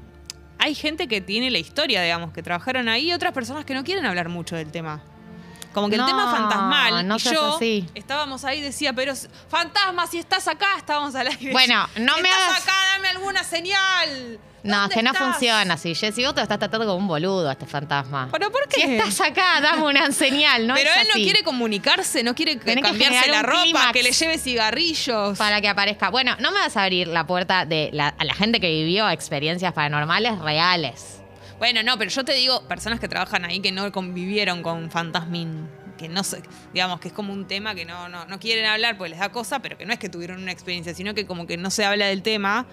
Hay 0.60 0.74
gente 0.76 1.08
que 1.08 1.22
tiene 1.22 1.52
la 1.52 1.58
historia, 1.60 2.02
digamos, 2.02 2.32
que 2.32 2.42
trabajaron 2.44 2.88
ahí 2.90 3.10
y 3.10 3.14
otras 3.14 3.34
personas 3.34 3.66
que 3.66 3.74
no 3.74 3.84
quieren 3.84 4.06
hablar 4.06 4.30
mucho 4.30 4.56
del 4.56 4.72
tema. 4.72 5.02
Como 5.76 5.90
que 5.90 5.96
el 5.96 6.02
No, 6.02 6.08
tema 6.08 6.32
fantasmal. 6.32 7.06
no 7.08 7.18
y 7.18 7.20
yo 7.20 7.56
así. 7.58 7.86
estábamos 7.94 8.46
ahí 8.46 8.60
y 8.60 8.62
decía, 8.62 8.94
pero 8.94 9.14
fantasma, 9.50 10.08
si 10.08 10.18
estás 10.20 10.48
acá, 10.48 10.68
estábamos 10.78 11.14
al 11.16 11.28
aire. 11.28 11.52
Bueno, 11.52 11.88
no 11.98 12.16
Si 12.16 12.22
me 12.22 12.30
estás 12.30 12.48
hagas- 12.50 12.64
acá, 12.64 12.74
dame 12.94 13.10
alguna 13.10 13.44
señal. 13.44 14.40
No, 14.64 14.74
es 14.74 14.80
¿Dónde 14.82 14.96
que 14.96 15.04
no 15.04 15.12
estás? 15.12 15.28
funciona 15.28 15.74
así. 15.76 15.94
Jessy, 15.94 16.24
vos 16.26 16.34
te 16.34 16.42
estás 16.42 16.58
tratando 16.58 16.88
como 16.88 16.98
un 16.98 17.08
boludo 17.08 17.48
a 17.50 17.52
este 17.52 17.68
fantasma. 17.68 18.30
¿Pero 18.32 18.52
por 18.52 18.68
qué? 18.68 18.82
Si 18.82 18.96
estás 18.96 19.22
acá, 19.22 19.62
dame 19.62 19.84
una 19.84 20.12
señal, 20.14 20.66
¿no? 20.66 20.74
pero 20.74 20.90
es 20.90 20.98
él 21.02 21.08
no 21.10 21.14
quiere 21.16 21.44
comunicarse, 21.44 22.24
no 22.24 22.34
quiere 22.34 22.56
Tenés 22.56 22.84
cambiarse 22.84 23.30
la 23.30 23.44
ropa, 23.44 23.92
que 23.94 24.02
le 24.02 24.12
lleve 24.12 24.38
cigarrillos. 24.40 25.38
Para 25.38 25.62
que 25.62 25.68
aparezca. 25.70 26.10
Bueno, 26.10 26.36
no 26.40 26.52
me 26.52 26.58
vas 26.60 26.76
a 26.78 26.84
abrir 26.84 27.08
la 27.10 27.28
puerta 27.28 27.66
de 27.66 27.90
la, 27.94 28.08
a 28.18 28.24
la 28.24 28.34
gente 28.34 28.60
que 28.60 28.70
vivió 28.70 29.08
experiencias 29.10 29.72
paranormales 29.74 30.40
reales. 30.40 31.22
Bueno, 31.58 31.84
no, 31.84 31.98
pero 31.98 32.12
yo 32.12 32.26
te 32.26 32.34
digo, 32.34 32.68
personas 32.68 33.00
que 33.00 33.08
trabajan 33.08 33.46
ahí 33.46 33.62
que 33.62 33.72
no 33.72 33.90
convivieron 33.92 34.62
con 34.62 34.92
fantasmín, 34.92 35.70
que 35.98 36.10
no 36.10 36.24
sé, 36.24 36.44
digamos 36.74 37.00
que 37.00 37.08
es 37.08 37.14
como 37.14 37.32
un 37.32 37.48
tema 37.48 37.74
que 37.76 37.86
no, 37.86 38.10
no, 38.10 38.26
no 38.26 38.40
quieren 38.40 38.66
hablar 38.66 38.98
porque 38.98 39.12
les 39.12 39.20
da 39.20 39.32
cosa, 39.32 39.60
pero 39.60 39.78
que 39.78 39.86
no 39.86 39.94
es 39.94 40.00
que 40.00 40.10
tuvieron 40.10 40.42
una 40.42 40.52
experiencia, 40.52 40.94
sino 40.94 41.14
que 41.14 41.26
como 41.26 41.48
que 41.48 41.56
no 41.56 41.70
se 41.70 41.86
habla 41.86 42.08
del 42.08 42.24
tema, 42.24 42.66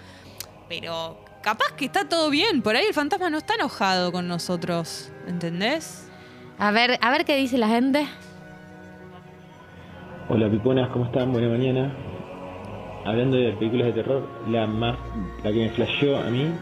pero 0.69 1.25
capaz 1.43 1.73
que 1.77 1.85
está 1.85 2.09
todo 2.09 2.29
bien, 2.29 2.63
por 2.63 2.75
ahí 2.75 2.85
el 2.87 2.95
fantasma 2.95 3.31
no 3.31 3.39
está 3.39 3.55
enojado 3.55 4.11
con 4.11 4.27
nosotros, 4.27 5.13
¿entendés? 5.29 6.09
A 6.59 6.73
ver, 6.73 6.99
a 7.01 7.11
ver 7.11 7.25
qué 7.25 7.37
dice 7.37 7.59
la 7.59 7.69
gente. 7.69 8.07
Hola 10.29 10.51
piponas, 10.51 10.89
¿cómo 10.91 11.05
están? 11.05 11.33
Buena 11.33 11.49
mañana. 11.49 11.95
Hablando 13.05 13.37
de 13.37 13.53
películas 13.53 13.89
de 13.89 13.93
terror, 13.93 14.29
la 14.49 14.67
más, 14.67 14.97
la 15.43 15.53
que 15.53 15.59
me 15.59 15.71
flasheó 15.71 16.19
a 16.19 16.31
mí 16.31 16.53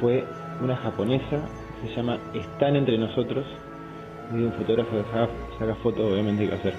fue 0.00 0.26
una 0.62 0.76
japonesa, 0.76 1.40
se 1.82 1.94
llama 1.94 2.18
Están 2.34 2.76
entre 2.76 2.98
nosotros. 2.98 3.44
De 4.32 4.44
un 4.44 4.52
fotógrafo 4.52 4.90
que 4.90 5.04
saca, 5.04 5.28
saca 5.58 5.74
fotos, 5.76 6.12
obviamente 6.12 6.42
hay 6.42 6.48
que 6.48 6.54
hacer. 6.56 6.74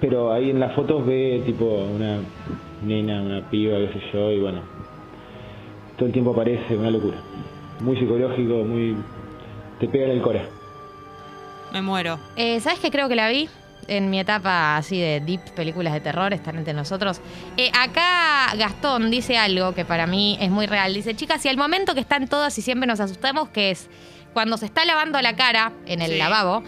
Pero 0.00 0.32
ahí 0.32 0.50
en 0.50 0.60
las 0.60 0.74
fotos 0.74 1.06
ve 1.06 1.42
tipo 1.46 1.64
una 1.64 2.18
nena, 2.84 3.22
una 3.22 3.48
piba, 3.48 3.78
qué 3.78 3.88
sé 3.94 4.00
yo, 4.12 4.30
y 4.30 4.40
bueno, 4.40 4.60
todo 5.96 6.06
el 6.06 6.12
tiempo 6.12 6.32
aparece, 6.32 6.76
una 6.76 6.90
locura. 6.90 7.16
Muy 7.80 7.96
psicológico, 7.96 8.64
muy... 8.64 8.96
te 9.78 9.88
pega 9.88 10.06
en 10.06 10.10
el 10.12 10.22
cora. 10.22 10.42
Me 11.72 11.82
muero. 11.82 12.18
Eh, 12.36 12.60
¿Sabes 12.60 12.80
qué 12.80 12.90
creo 12.90 13.08
que 13.08 13.16
la 13.16 13.28
vi? 13.28 13.48
En 13.88 14.08
mi 14.10 14.20
etapa 14.20 14.76
así 14.76 15.00
de 15.00 15.20
deep 15.20 15.40
películas 15.54 15.92
de 15.92 16.00
terror, 16.00 16.32
están 16.32 16.56
entre 16.58 16.72
nosotros. 16.74 17.20
Eh, 17.56 17.70
acá 17.74 18.52
Gastón 18.56 19.10
dice 19.10 19.36
algo 19.36 19.74
que 19.74 19.84
para 19.84 20.06
mí 20.06 20.38
es 20.40 20.50
muy 20.50 20.66
real. 20.66 20.94
Dice, 20.94 21.14
chicas, 21.16 21.42
si 21.42 21.48
al 21.48 21.56
momento 21.56 21.94
que 21.94 22.00
están 22.00 22.28
todas 22.28 22.56
y 22.58 22.62
siempre 22.62 22.86
nos 22.86 23.00
asustamos, 23.00 23.48
que 23.48 23.70
es 23.72 23.88
cuando 24.32 24.56
se 24.58 24.66
está 24.66 24.84
lavando 24.84 25.20
la 25.22 25.34
cara 25.34 25.72
en 25.86 26.02
el 26.02 26.12
Sí. 26.12 26.18
lavabo, 26.18 26.62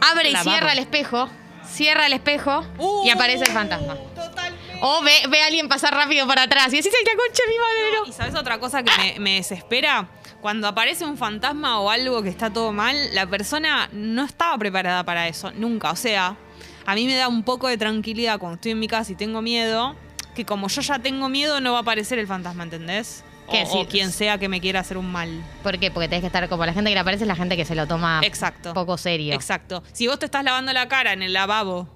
abre 0.00 0.30
y 0.30 0.36
cierra 0.36 0.72
el 0.72 0.78
espejo, 0.78 1.28
cierra 1.64 2.06
el 2.06 2.12
espejo 2.12 2.64
y 3.04 3.10
aparece 3.10 3.44
el 3.44 3.50
fantasma. 3.52 3.96
Totalmente. 4.14 4.78
O 4.82 5.02
ve, 5.02 5.12
ve 5.28 5.42
a 5.42 5.46
alguien 5.46 5.68
pasar 5.68 5.94
rápido 5.94 6.26
para 6.26 6.42
atrás 6.42 6.72
y 6.72 6.76
decís, 6.76 6.92
¡ay, 6.96 7.04
la 7.06 7.12
concha 7.22 7.42
mi 7.48 7.56
madre! 7.58 7.98
no". 8.04 8.08
¿Y 8.08 8.12
sabes 8.12 8.34
otra 8.34 8.58
cosa 8.58 8.82
que 8.82 8.90
me, 8.98 9.18
me 9.20 9.34
desespera? 9.36 10.08
Cuando 10.42 10.66
aparece 10.66 11.04
un 11.04 11.16
fantasma 11.16 11.78
o 11.78 11.88
algo 11.88 12.20
que 12.20 12.28
está 12.28 12.52
todo 12.52 12.72
mal, 12.72 12.96
la 13.14 13.28
persona 13.28 13.88
no 13.92 14.24
estaba 14.24 14.58
preparada 14.58 15.04
para 15.04 15.28
eso, 15.28 15.52
nunca. 15.52 15.92
O 15.92 15.96
sea, 15.96 16.36
a 16.84 16.94
mí 16.96 17.06
me 17.06 17.14
da 17.14 17.28
un 17.28 17.44
poco 17.44 17.68
de 17.68 17.78
tranquilidad 17.78 18.40
cuando 18.40 18.56
estoy 18.56 18.72
en 18.72 18.80
mi 18.80 18.88
casa 18.88 19.12
y 19.12 19.14
tengo 19.14 19.40
miedo, 19.40 19.94
que 20.34 20.44
como 20.44 20.66
yo 20.66 20.80
ya 20.80 20.98
tengo 20.98 21.28
miedo, 21.28 21.60
no 21.60 21.70
va 21.70 21.78
a 21.78 21.82
aparecer 21.82 22.18
el 22.18 22.26
fantasma, 22.26 22.64
¿entendés? 22.64 23.22
¿Qué 23.48 23.64
O, 23.70 23.86
quien 23.86 24.10
sea 24.10 24.36
que 24.38 24.48
me 24.48 24.60
quiera 24.60 24.80
hacer 24.80 24.96
un 24.96 25.12
mal. 25.12 25.44
¿Por 25.62 25.78
qué? 25.78 25.92
Porque 25.92 26.08
tenés 26.08 26.22
que 26.22 26.26
estar 26.26 26.48
como 26.48 26.66
la 26.66 26.72
gente 26.72 26.90
que 26.90 26.94
le 26.94 27.00
aparece, 27.00 27.22
es 27.22 27.28
la 27.28 27.36
gente 27.36 27.56
que 27.56 27.64
se 27.64 27.76
lo 27.76 27.86
toma 27.86 28.20
Exacto. 28.24 28.74
poco 28.74 28.98
serio. 28.98 29.34
Exacto. 29.34 29.84
Si 29.92 30.08
vos 30.08 30.18
te 30.18 30.24
estás 30.24 30.42
lavando 30.42 30.72
la 30.72 30.88
cara 30.88 31.12
en 31.12 31.22
el 31.22 31.32
lavabo, 31.32 31.88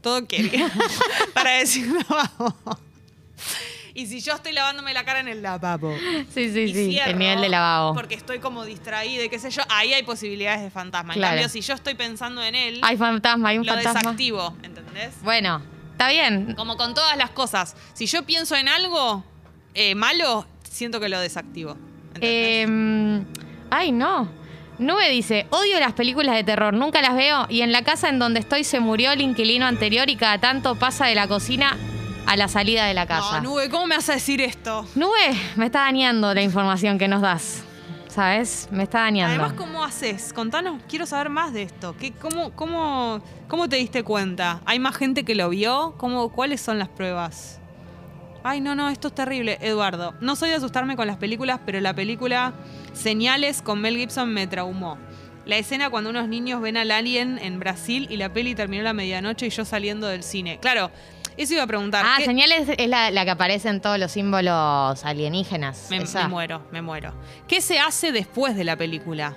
todo 0.00 0.26
que 0.26 0.68
para 1.34 1.52
decir 1.52 1.86
lavabo. 1.86 2.56
Y 3.94 4.06
si 4.06 4.20
yo 4.20 4.32
estoy 4.34 4.52
lavándome 4.52 4.92
la 4.94 5.04
cara 5.04 5.20
en 5.20 5.28
el 5.28 5.42
lavabo. 5.42 5.94
Sí, 6.32 6.50
sí, 6.52 6.60
y 6.60 6.74
sí. 6.74 6.98
el 6.98 7.18
nivel 7.18 7.40
de 7.42 7.48
lavabo. 7.48 7.94
Porque 7.94 8.14
estoy 8.14 8.38
como 8.38 8.64
distraída 8.64 9.24
y 9.24 9.28
qué 9.28 9.38
sé 9.38 9.50
yo, 9.50 9.62
ahí 9.68 9.92
hay 9.92 10.02
posibilidades 10.02 10.62
de 10.62 10.70
fantasma. 10.70 11.12
En 11.14 11.18
Claro. 11.20 11.32
cambio, 11.34 11.48
si 11.48 11.60
yo 11.60 11.74
estoy 11.74 11.94
pensando 11.94 12.42
en 12.42 12.54
él, 12.54 12.80
Hay 12.82 12.96
fantasma, 12.96 13.50
hay 13.50 13.58
un 13.58 13.66
lo 13.66 13.72
fantasma. 13.74 14.00
desactivo, 14.00 14.56
¿entendés? 14.62 15.12
Bueno, 15.22 15.62
está 15.92 16.08
bien. 16.08 16.54
Como 16.56 16.76
con 16.76 16.94
todas 16.94 17.16
las 17.16 17.30
cosas. 17.30 17.76
Si 17.92 18.06
yo 18.06 18.24
pienso 18.24 18.56
en 18.56 18.68
algo 18.68 19.24
eh, 19.74 19.94
malo, 19.94 20.46
siento 20.62 20.98
que 21.00 21.08
lo 21.08 21.20
desactivo. 21.20 21.76
¿entendés? 22.14 22.68
Eh, 22.68 23.24
ay, 23.70 23.92
no. 23.92 24.28
Nube 24.78 25.10
dice, 25.10 25.46
odio 25.50 25.78
las 25.80 25.92
películas 25.92 26.34
de 26.34 26.44
terror, 26.44 26.72
nunca 26.74 27.02
las 27.02 27.14
veo 27.14 27.46
y 27.48 27.60
en 27.60 27.72
la 27.72 27.82
casa 27.84 28.08
en 28.08 28.18
donde 28.18 28.40
estoy 28.40 28.64
se 28.64 28.80
murió 28.80 29.12
el 29.12 29.20
inquilino 29.20 29.66
anterior 29.66 30.08
y 30.10 30.16
cada 30.16 30.38
tanto 30.38 30.74
pasa 30.76 31.06
de 31.06 31.14
la 31.14 31.28
cocina 31.28 31.76
a 32.26 32.36
la 32.36 32.48
salida 32.48 32.86
de 32.86 32.94
la 32.94 33.06
casa. 33.06 33.40
no, 33.40 33.50
Nube, 33.50 33.68
¿cómo 33.68 33.86
me 33.86 33.96
vas 33.96 34.08
a 34.08 34.14
decir 34.14 34.40
esto? 34.40 34.86
Nube, 34.94 35.36
me 35.56 35.66
está 35.66 35.80
dañando 35.80 36.32
la 36.34 36.42
información 36.42 36.98
que 36.98 37.08
nos 37.08 37.22
das. 37.22 37.64
¿Sabes? 38.08 38.68
Me 38.70 38.82
está 38.82 39.00
dañando. 39.00 39.42
Además, 39.42 39.54
¿cómo 39.54 39.82
haces? 39.82 40.34
Contanos, 40.34 40.82
quiero 40.86 41.06
saber 41.06 41.30
más 41.30 41.54
de 41.54 41.62
esto. 41.62 41.96
¿Qué, 41.98 42.12
cómo, 42.12 42.50
cómo, 42.52 43.22
¿Cómo 43.48 43.68
te 43.70 43.76
diste 43.76 44.02
cuenta? 44.02 44.60
¿Hay 44.66 44.78
más 44.78 44.96
gente 44.96 45.24
que 45.24 45.34
lo 45.34 45.48
vio? 45.48 45.94
¿Cómo, 45.96 46.28
¿Cuáles 46.30 46.60
son 46.60 46.78
las 46.78 46.88
pruebas? 46.88 47.58
Ay, 48.44 48.60
no, 48.60 48.74
no, 48.74 48.90
esto 48.90 49.08
es 49.08 49.14
terrible. 49.14 49.56
Eduardo, 49.62 50.14
no 50.20 50.36
soy 50.36 50.50
de 50.50 50.56
asustarme 50.56 50.96
con 50.96 51.06
las 51.06 51.16
películas, 51.16 51.60
pero 51.64 51.80
la 51.80 51.94
película 51.94 52.52
Señales 52.92 53.62
con 53.62 53.80
Mel 53.80 53.96
Gibson 53.96 54.32
me 54.32 54.46
traumó. 54.46 54.98
La 55.46 55.56
escena 55.56 55.90
cuando 55.90 56.10
unos 56.10 56.28
niños 56.28 56.60
ven 56.60 56.76
al 56.76 56.90
alien 56.90 57.38
en 57.38 57.58
Brasil 57.58 58.06
y 58.10 58.16
la 58.16 58.32
peli 58.32 58.54
terminó 58.54 58.82
a 58.82 58.84
la 58.84 58.92
medianoche 58.92 59.46
y 59.46 59.50
yo 59.50 59.64
saliendo 59.64 60.06
del 60.06 60.22
cine. 60.22 60.58
Claro, 60.60 60.90
eso 61.36 61.54
iba 61.54 61.62
a 61.62 61.66
preguntar. 61.66 62.04
ah, 62.06 62.14
¿qué- 62.18 62.24
señales 62.24 62.68
es 62.76 62.88
la, 62.88 63.10
la 63.10 63.24
que 63.24 63.30
aparece 63.30 63.68
en 63.68 63.80
todos 63.80 63.98
los 63.98 64.10
símbolos 64.12 65.04
alienígenas. 65.04 65.86
Me, 65.90 66.00
muero, 66.28 66.62
me 66.72 66.82
muero. 66.82 67.14
¿Qué 67.48 67.60
se 67.60 67.78
hace 67.78 68.12
después 68.12 68.56
de 68.56 68.64
la 68.64 68.76
película? 68.76 69.34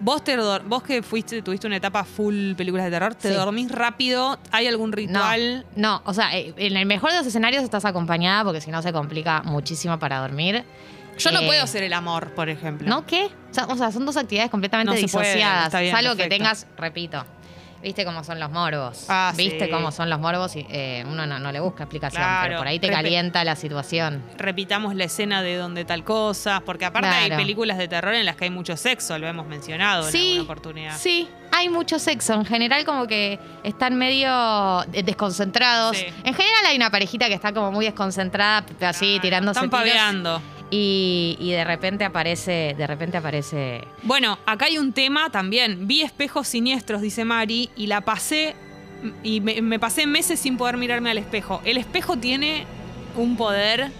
Vos, 0.00 0.22
te 0.22 0.36
vos 0.36 0.82
que 0.84 1.02
fuiste, 1.02 1.42
tuviste 1.42 1.66
una 1.66 1.76
etapa 1.76 2.04
full 2.04 2.54
películas 2.54 2.84
de 2.84 2.92
terror, 2.92 3.14
¿te 3.16 3.30
Sí. 3.30 3.34
dormís 3.34 3.70
rápido? 3.72 4.38
¿Hay 4.52 4.68
algún 4.68 4.92
ritual? 4.92 5.66
no, 5.74 6.02
o 6.04 6.14
sea, 6.14 6.36
eh, 6.36 6.54
en 6.56 6.76
el 6.76 6.86
mejor 6.86 7.10
de 7.10 7.16
los 7.18 7.26
escenarios 7.26 7.64
estás 7.64 7.84
acompañada 7.84 8.44
porque 8.44 8.60
si 8.60 8.70
no 8.70 8.80
se 8.80 8.92
complica 8.92 9.42
muchísimo 9.42 9.98
para 9.98 10.18
dormir. 10.20 10.64
Yo 11.18 11.32
no 11.32 11.40
Eh, 11.40 11.46
puedo 11.48 11.64
hacer 11.64 11.82
el 11.82 11.92
amor, 11.94 12.32
por 12.34 12.48
ejemplo. 12.48 12.88
¿No 12.88 13.04
qué? 13.04 13.28
O 13.68 13.74
sea, 13.76 13.90
son 13.90 14.06
dos 14.06 14.16
actividades 14.16 14.52
completamente 14.52 14.92
No 14.92 15.08
puede, 15.08 15.26
disociadas. 15.26 15.64
está 15.66 15.80
bien, 15.80 15.92
salvo 15.96 16.14
que 16.14 16.28
tengas, 16.28 16.68
repito, 16.76 17.24
viste 17.82 18.04
cómo 18.04 18.24
son 18.24 18.40
los 18.40 18.50
morbos. 18.50 19.06
Ah, 19.08 19.32
viste 19.36 19.66
sí. 19.66 19.70
cómo 19.70 19.90
son 19.92 20.10
los 20.10 20.18
morbos 20.20 20.56
y 20.56 20.66
eh, 20.70 21.04
uno 21.06 21.26
no, 21.26 21.38
no 21.38 21.52
le 21.52 21.60
busca 21.60 21.84
explicación, 21.84 22.22
Claro, 22.22 22.46
pero 22.48 22.58
por 22.58 22.66
ahí 22.68 22.78
te 22.78 22.88
calienta 22.90 23.44
la 23.44 23.56
situación. 23.56 24.22
Repitamos 24.36 24.94
la 24.94 25.04
escena 25.04 25.42
de 25.42 25.56
donde 25.56 25.84
tal 25.84 26.04
cosa, 26.04 26.62
porque 26.64 26.84
aparte 26.84 27.08
hay 27.08 27.30
películas 27.30 27.78
de 27.78 27.88
terror 27.88 28.14
en 28.14 28.26
las 28.26 28.36
que 28.36 28.44
hay 28.44 28.50
mucho 28.50 28.76
sexo, 28.76 29.18
lo 29.18 29.26
hemos 29.26 29.46
mencionado 29.46 30.06
en 30.06 30.12
Sí, 30.12 30.28
alguna 30.32 30.42
oportunidad. 30.44 30.96
sí, 30.98 31.28
hay 31.52 31.68
mucho 31.68 31.98
sexo. 31.98 32.34
En 32.34 32.44
general 32.44 32.84
como 32.84 33.06
que 33.06 33.38
están 33.64 33.96
medio 33.96 34.82
eh, 34.92 35.02
desconcentrados. 35.02 35.96
Sí. 35.96 36.06
En 36.24 36.34
general 36.34 36.66
hay 36.66 36.76
una 36.76 36.90
parejita 36.90 37.28
que 37.28 37.34
está 37.34 37.52
como 37.52 37.72
muy 37.72 37.84
desconcentrada, 37.86 38.64
así, 38.82 39.06
Claro, 39.06 39.22
tirándose 39.22 39.58
Están 39.58 39.70
paveando. 39.70 40.42
Y, 40.70 41.36
y 41.40 41.50
de 41.52 41.64
repente 41.64 42.04
aparece, 42.04 42.74
de 42.76 42.86
repente 42.86 43.16
aparece. 43.16 43.82
Bueno, 44.02 44.38
acá 44.44 44.66
hay 44.66 44.78
un 44.78 44.92
tema 44.92 45.30
también. 45.30 45.86
Vi 45.88 46.02
espejos 46.02 46.46
siniestros, 46.48 47.00
dice 47.00 47.24
Mari, 47.24 47.70
y 47.76 47.86
la 47.86 48.02
pasé. 48.02 48.54
Y 49.22 49.40
me, 49.40 49.62
me 49.62 49.78
pasé 49.78 50.06
meses 50.06 50.40
sin 50.40 50.56
poder 50.56 50.76
mirarme 50.76 51.10
al 51.10 51.18
espejo. 51.18 51.62
El 51.64 51.78
espejo 51.78 52.16
tiene 52.18 52.66
un 53.16 53.36
poder. 53.36 53.90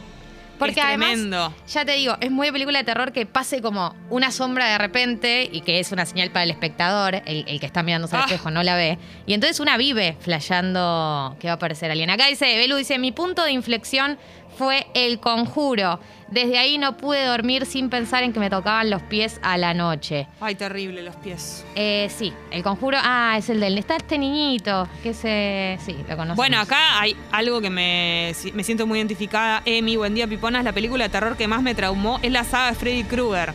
Porque 0.59 0.81
es 0.81 0.87
además, 0.87 1.11
tremendo. 1.11 1.54
ya 1.68 1.85
te 1.85 1.92
digo, 1.92 2.16
es 2.20 2.33
muy 2.33 2.48
de 2.48 2.52
película 2.52 2.81
de 2.81 2.85
terror 2.85 3.12
que 3.12 3.24
pase 3.26 3.62
como 3.62 3.94
una 4.11 4.33
sombra 4.33 4.66
de 4.66 4.76
repente 4.76 5.48
y 5.52 5.61
que 5.61 5.78
es 5.78 5.92
una 5.92 6.04
señal 6.04 6.33
para 6.33 6.42
el 6.42 6.50
espectador, 6.50 7.14
el, 7.26 7.44
el 7.46 7.61
que 7.61 7.66
está 7.66 7.85
mirándose 7.85 8.16
al 8.16 8.22
Ah. 8.22 8.24
espejo 8.24 8.50
no 8.50 8.64
la 8.64 8.74
ve. 8.74 8.98
Y 9.24 9.35
entonces 9.35 9.61
una 9.61 9.76
vive 9.76 10.16
flasheando 10.18 11.37
que 11.38 11.46
va 11.46 11.52
a 11.52 11.57
aparecer 11.57 11.92
alguien. 11.92 12.11
Acá 12.11 12.26
dice, 12.26 12.57
Belu 12.57 12.74
dice, 12.74 12.98
mi 12.98 13.12
punto 13.12 13.44
de 13.44 13.52
inflexión 13.52 14.18
fue 14.56 14.87
el 14.94 15.20
conjuro. 15.20 16.00
Desde 16.30 16.58
ahí 16.58 16.76
no 16.78 16.96
pude 16.96 17.24
dormir 17.24 17.64
sin 17.64 17.88
pensar 17.88 18.22
en 18.22 18.32
que 18.32 18.40
me 18.40 18.50
tocaban 18.50 18.90
los 18.90 19.00
pies 19.02 19.40
a 19.42 19.56
la 19.56 19.72
noche. 19.72 20.26
Ay, 20.40 20.54
terrible 20.56 21.02
los 21.02 21.16
pies. 21.16 21.64
Eh, 21.74 22.11
sí, 22.14 22.32
el 22.50 22.62
conjuro, 22.62 22.98
ah, 23.00 23.37
es 23.38 23.48
el 23.48 23.61
del, 23.61 23.78
está 23.78 23.96
este 23.96 24.18
niñito, 24.18 24.87
que 25.02 25.14
se, 25.14 25.78
sí, 25.84 25.96
lo 26.08 26.16
conozco. 26.16 26.37
Bueno, 26.37 26.61
acá 26.61 27.00
hay 27.00 27.16
algo 27.32 27.61
que 27.62 27.70
me, 27.70 28.32
me 28.52 28.62
siento 28.62 28.87
muy 28.87 28.98
identificada. 28.98 29.62
Emi, 29.64 29.96
buen 29.96 30.14
día, 30.14 30.26
Piponas. 30.26 30.64
La 30.64 30.72
película 30.72 31.04
de 31.04 31.11
terror 31.11 31.37
que 31.37 31.48
más 31.48 31.62
me 31.62 31.74
traumó 31.74 32.18
es 32.22 32.30
la 32.30 32.44
saga 32.44 32.68
de 32.68 32.74
Freddy 32.74 33.04
Krueger. 33.04 33.54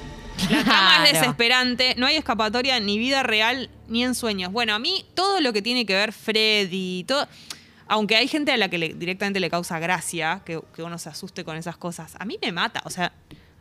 La 0.50 0.64
trama 0.64 0.96
es 1.04 1.10
Claro. 1.12 1.20
desesperante, 1.20 1.94
no 1.98 2.08
hay 2.08 2.16
escapatoria 2.16 2.80
ni 2.80 2.98
vida 2.98 3.22
real 3.22 3.70
ni 3.88 4.04
en 4.04 4.16
sueños. 4.16 4.52
Bueno, 4.52 4.74
a 4.74 4.80
mí 4.80 5.06
todo 5.14 5.42
lo 5.42 5.54
que 5.54 5.62
tiene 5.62 5.86
que 5.86 5.94
ver 5.94 6.12
Freddy, 6.12 7.04
todo, 7.04 7.28
aunque 7.88 8.16
hay 8.16 8.28
gente 8.28 8.52
a 8.52 8.58
la 8.58 8.70
que 8.70 8.94
directamente 8.96 9.40
le 9.40 9.50
causa 9.50 9.80
gracia 9.80 10.42
que, 10.46 10.62
que 10.76 10.84
uno 10.84 10.98
se 10.98 11.10
asuste 11.10 11.44
con 11.44 11.58
esas 11.58 11.78
cosas, 11.78 12.16
a 12.20 12.26
mí 12.26 12.38
me 12.42 12.52
mata. 12.52 12.82
O 12.86 12.90
sea, 12.90 13.14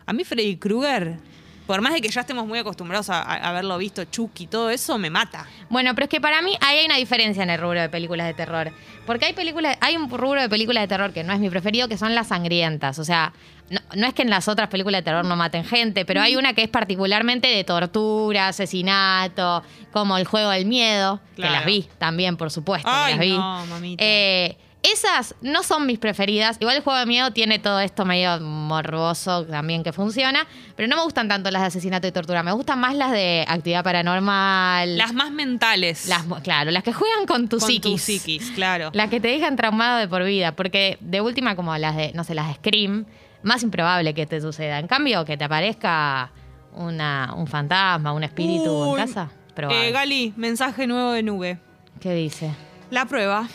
a 0.06 0.12
mí 0.12 0.24
Freddy 0.24 0.56
Krueger 0.56 1.18
por 1.66 1.80
más 1.80 1.92
de 1.92 2.00
que 2.00 2.08
ya 2.08 2.22
estemos 2.22 2.46
muy 2.46 2.58
acostumbrados 2.58 3.08
a, 3.10 3.22
a 3.22 3.48
haberlo 3.48 3.78
visto, 3.78 4.04
Chucky, 4.04 4.46
todo 4.46 4.70
eso 4.70 4.98
me 4.98 5.10
mata. 5.10 5.46
Bueno, 5.68 5.94
pero 5.94 6.04
es 6.04 6.10
que 6.10 6.20
para 6.20 6.42
mí 6.42 6.56
ahí 6.60 6.78
hay 6.78 6.86
una 6.86 6.96
diferencia 6.96 7.42
en 7.42 7.50
el 7.50 7.60
rubro 7.60 7.80
de 7.80 7.88
películas 7.88 8.26
de 8.26 8.34
terror. 8.34 8.72
Porque 9.06 9.26
hay 9.26 9.32
películas, 9.32 9.76
hay 9.80 9.96
un 9.96 10.08
rubro 10.10 10.40
de 10.40 10.48
películas 10.48 10.82
de 10.82 10.88
terror 10.88 11.12
que 11.12 11.24
no 11.24 11.32
es 11.32 11.40
mi 11.40 11.50
preferido, 11.50 11.88
que 11.88 11.96
son 11.98 12.14
las 12.14 12.28
sangrientas. 12.28 12.98
O 12.98 13.04
sea, 13.04 13.32
no, 13.70 13.80
no 13.96 14.06
es 14.06 14.14
que 14.14 14.22
en 14.22 14.30
las 14.30 14.48
otras 14.48 14.68
películas 14.68 15.00
de 15.00 15.02
terror 15.04 15.24
no 15.24 15.34
maten 15.34 15.64
gente, 15.64 16.04
pero 16.04 16.20
hay 16.20 16.36
una 16.36 16.52
que 16.52 16.62
es 16.62 16.68
particularmente 16.68 17.48
de 17.48 17.64
tortura, 17.64 18.48
asesinato, 18.48 19.62
como 19.92 20.16
el 20.18 20.24
juego 20.24 20.50
del 20.50 20.66
miedo, 20.66 21.20
que 21.36 21.42
las 21.42 21.64
vi 21.64 21.88
también, 21.98 22.36
por 22.36 22.50
supuesto, 22.50 22.88
que 22.88 22.94
Ay, 22.94 23.12
las 23.14 23.20
vi. 23.20 23.32
no, 23.32 23.66
mamita. 23.66 24.04
Eh, 24.04 24.56
esas 24.82 25.34
no 25.42 25.62
son 25.62 25.86
mis 25.86 25.98
preferidas. 25.98 26.56
Igual 26.60 26.76
el 26.76 26.82
juego 26.82 26.98
de 26.98 27.06
miedo 27.06 27.30
tiene 27.30 27.58
todo 27.58 27.78
esto 27.80 28.04
medio 28.04 28.40
morboso 28.40 29.44
también 29.46 29.82
que 29.84 29.92
funciona. 29.92 30.46
Pero 30.76 30.88
no 30.88 30.96
me 30.96 31.02
gustan 31.04 31.28
tanto 31.28 31.50
las 31.50 31.62
de 31.62 31.68
asesinato 31.68 32.06
y 32.08 32.12
tortura. 32.12 32.42
Me 32.42 32.52
gustan 32.52 32.80
más 32.80 32.94
las 32.96 33.12
de 33.12 33.44
actividad 33.46 33.84
paranormal. 33.84 34.98
Las 34.98 35.14
más 35.14 35.30
mentales. 35.30 36.08
Las, 36.08 36.24
claro, 36.42 36.70
las 36.72 36.82
que 36.82 36.92
juegan 36.92 37.26
con 37.26 37.48
tu 37.48 37.58
con 37.58 37.68
psiquis. 37.68 37.92
tu 37.92 37.98
psiquis, 37.98 38.50
claro. 38.50 38.90
Las 38.92 39.08
que 39.08 39.20
te 39.20 39.28
dejan 39.28 39.54
traumado 39.56 39.98
de 39.98 40.08
por 40.08 40.24
vida. 40.24 40.56
Porque 40.56 40.98
de 41.00 41.20
última, 41.20 41.54
como 41.54 41.76
las 41.78 41.96
de, 41.96 42.12
no 42.14 42.24
sé, 42.24 42.34
las 42.34 42.48
de 42.48 42.54
Scream, 42.54 43.06
más 43.42 43.62
improbable 43.62 44.14
que 44.14 44.26
te 44.26 44.40
suceda. 44.40 44.80
En 44.80 44.88
cambio, 44.88 45.24
que 45.24 45.36
te 45.36 45.44
aparezca 45.44 46.32
una, 46.74 47.34
un 47.36 47.46
fantasma, 47.46 48.12
un 48.12 48.24
espíritu 48.24 48.70
Uy. 48.72 49.00
en 49.00 49.06
casa. 49.06 49.30
Probable. 49.54 49.88
Eh, 49.88 49.92
Gali, 49.92 50.32
mensaje 50.36 50.86
nuevo 50.86 51.12
de 51.12 51.22
nube. 51.22 51.58
¿Qué 52.00 52.14
dice? 52.14 52.50
La 52.90 53.04
prueba 53.04 53.46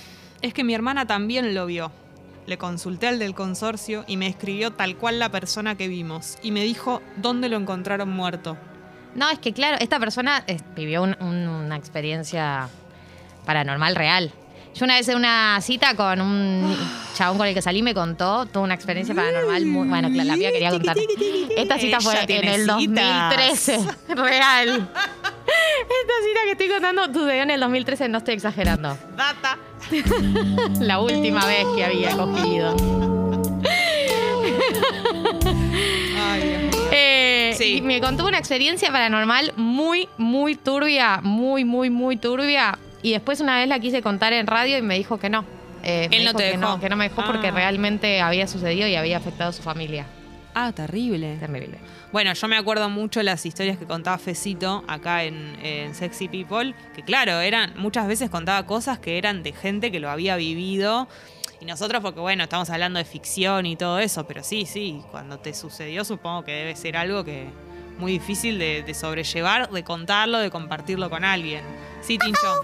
es 0.41 0.53
que 0.53 0.63
mi 0.63 0.73
hermana 0.73 1.05
también 1.05 1.53
lo 1.53 1.65
vio. 1.65 1.91
Le 2.45 2.57
consulté 2.57 3.07
al 3.07 3.19
del 3.19 3.35
consorcio 3.35 4.05
y 4.07 4.15
me 4.17 4.27
escribió 4.27 4.71
tal 4.71 4.95
cual 4.95 5.19
la 5.19 5.29
persona 5.29 5.75
que 5.75 5.87
vimos. 5.89 6.37
Y 6.41 6.51
me 6.51 6.63
dijo 6.63 7.01
dónde 7.17 7.49
lo 7.49 7.57
encontraron 7.57 8.09
muerto. 8.09 8.57
No, 9.15 9.29
es 9.29 9.39
que 9.39 9.51
claro, 9.51 9.77
esta 9.79 9.99
persona 9.99 10.43
eh, 10.47 10.59
vivió 10.75 11.03
un- 11.03 11.17
un- 11.19 11.47
una 11.49 11.75
experiencia 11.75 12.69
paranormal 13.45 13.95
real. 13.95 14.31
Yo 14.77 14.85
una 14.85 14.95
vez 14.95 15.07
en 15.09 15.17
una 15.17 15.59
cita 15.61 15.95
con 15.95 16.21
un 16.21 16.77
chabón 17.15 17.39
con 17.39 17.47
el 17.47 17.55
que 17.55 17.63
salí 17.63 17.81
me 17.81 17.95
contó 17.95 18.45
toda 18.45 18.63
una 18.63 18.75
experiencia 18.75 19.15
paranormal 19.15 19.65
muy... 19.65 19.87
Bueno, 19.87 20.07
la 20.09 20.35
piba 20.35 20.51
quería 20.51 20.69
contar. 20.69 20.95
Esta 21.57 21.79
cita 21.79 21.99
fue 21.99 22.13
en 22.27 22.47
el 22.47 22.61
citas. 22.61 22.67
2013. 22.67 23.77
Real. 24.09 24.69
Esta 24.69 26.13
cita 26.23 26.39
que 26.45 26.51
estoy 26.51 26.67
contando 26.69 27.05
sucedió 27.05 27.41
en 27.41 27.49
el 27.49 27.59
2013, 27.59 28.07
no 28.09 28.19
estoy 28.19 28.35
exagerando. 28.35 28.95
Data. 29.15 29.57
La 30.79 30.99
última 30.99 31.43
vez 31.47 31.65
que 31.75 31.83
había 31.83 32.11
cogido. 32.15 32.75
Ay. 36.19 36.69
Eh, 36.91 37.53
Sí. 37.57 37.77
y 37.77 37.81
me 37.81 37.99
contó 37.99 38.27
una 38.27 38.37
experiencia 38.37 38.91
paranormal 38.91 39.53
muy, 39.55 40.07
muy 40.17 40.53
turbia, 40.55 41.19
muy, 41.23 41.65
muy, 41.65 41.89
muy 41.89 42.17
turbia. 42.17 42.77
Y 43.03 43.11
después 43.11 43.39
una 43.41 43.57
vez 43.59 43.67
la 43.67 43.79
quise 43.79 44.01
contar 44.01 44.33
en 44.33 44.47
radio 44.47 44.77
y 44.77 44.81
me 44.81 44.95
dijo 44.97 45.17
que 45.19 45.29
no. 45.29 45.45
Eh, 45.83 46.07
me 46.09 46.17
Él 46.17 46.23
no 46.25 46.29
dijo 46.31 46.37
te 46.39 46.43
que 46.43 46.49
dejó. 46.57 46.61
no, 46.61 46.79
que 46.79 46.89
no 46.89 46.95
me 46.95 47.09
dejó 47.09 47.23
porque 47.25 47.47
Ah. 47.47 47.51
realmente 47.51 48.19
había 48.21 48.47
sucedido 48.47 48.87
y 48.87 48.95
había 48.95 49.17
afectado 49.17 49.51
a 49.51 49.53
su 49.53 49.61
familia. 49.61 50.05
Ah, 50.55 50.71
terrible. 50.71 51.37
Terrible. 51.39 51.77
Bueno, 52.11 52.33
yo 52.33 52.47
me 52.47 52.57
acuerdo 52.57 52.89
mucho 52.89 53.21
las 53.21 53.45
historias 53.45 53.77
que 53.77 53.85
contaba 53.85 54.17
Fecito 54.17 54.83
acá 54.87 55.23
en, 55.23 55.55
en 55.63 55.93
Sexy 55.93 56.27
People, 56.27 56.73
que 56.95 57.03
claro, 57.03 57.39
eran 57.41 57.73
muchas 57.77 58.07
veces 58.07 58.31
contaba 58.31 58.65
cosas 58.65 58.97
que 58.97 59.19
eran 59.19 59.43
de 59.43 59.53
gente 59.53 59.91
que 59.91 59.99
lo 59.99 60.09
había 60.09 60.35
vivido. 60.35 61.07
Y 61.61 61.65
nosotros, 61.65 62.01
porque 62.01 62.19
bueno, 62.19 62.43
estamos 62.43 62.69
hablando 62.71 62.97
de 62.97 63.05
ficción 63.05 63.65
y 63.67 63.75
todo 63.75 63.99
eso, 63.99 64.25
pero 64.27 64.43
sí, 64.43 64.65
sí, 64.65 65.01
cuando 65.11 65.37
te 65.39 65.53
sucedió 65.53 66.03
supongo 66.05 66.43
que 66.43 66.51
debe 66.53 66.75
ser 66.75 66.97
algo 66.97 67.23
que 67.23 67.47
muy 67.99 68.11
difícil 68.13 68.57
de, 68.59 68.81
de 68.83 68.93
sobrellevar, 68.93 69.69
de 69.69 69.83
contarlo, 69.83 70.39
de 70.39 70.49
compartirlo 70.49 71.09
con 71.11 71.23
alguien. 71.23 71.61
Sí, 72.01 72.17
Tincho. 72.17 72.63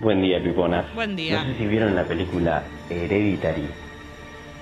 Buen 0.00 0.22
día, 0.22 0.40
Piponas. 0.40 0.94
Buen 0.94 1.16
día. 1.16 1.42
No 1.42 1.48
sé 1.50 1.58
si 1.58 1.66
vieron 1.66 1.96
la 1.96 2.04
película 2.04 2.62
Hereditary. 2.88 3.66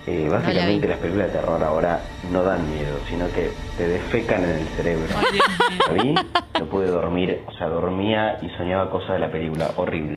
Eh, 0.06 0.28
básicamente 0.30 0.88
las 0.88 0.98
películas 0.98 1.26
de 1.26 1.38
terror 1.38 1.62
ahora 1.62 2.00
no 2.30 2.42
dan 2.42 2.70
miedo, 2.70 2.98
sino 3.08 3.26
que 3.32 3.50
te 3.76 3.86
defecan 3.86 4.44
en 4.44 4.50
el 4.50 4.66
cerebro. 4.68 5.08
Ay, 5.90 6.14
no 6.58 6.66
pude 6.66 6.86
dormir, 6.86 7.42
o 7.46 7.52
sea, 7.52 7.66
dormía 7.66 8.38
y 8.40 8.48
soñaba 8.56 8.88
cosas 8.88 9.14
de 9.14 9.18
la 9.18 9.30
película, 9.30 9.72
horrible. 9.76 10.16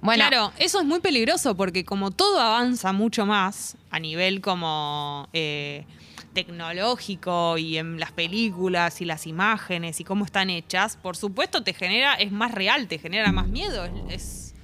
Bueno, 0.00 0.28
Claro, 0.28 0.52
eso 0.58 0.78
es 0.80 0.86
muy 0.86 1.00
peligroso 1.00 1.56
porque 1.56 1.84
como 1.84 2.10
todo 2.10 2.40
avanza 2.40 2.92
mucho 2.92 3.26
más 3.26 3.76
a 3.90 3.98
nivel 3.98 4.40
como 4.40 5.28
eh, 5.32 5.84
tecnológico 6.32 7.58
y 7.58 7.78
en 7.78 7.98
las 7.98 8.12
películas 8.12 9.00
y 9.00 9.04
las 9.04 9.26
imágenes 9.26 9.98
y 10.00 10.04
cómo 10.04 10.24
están 10.24 10.50
hechas, 10.50 10.96
por 10.96 11.16
supuesto 11.16 11.62
te 11.62 11.74
genera, 11.74 12.14
es 12.14 12.30
más 12.30 12.52
real, 12.52 12.86
te 12.86 12.98
genera 12.98 13.32
más 13.32 13.48
miedo. 13.48 13.88
Es, 14.08 14.54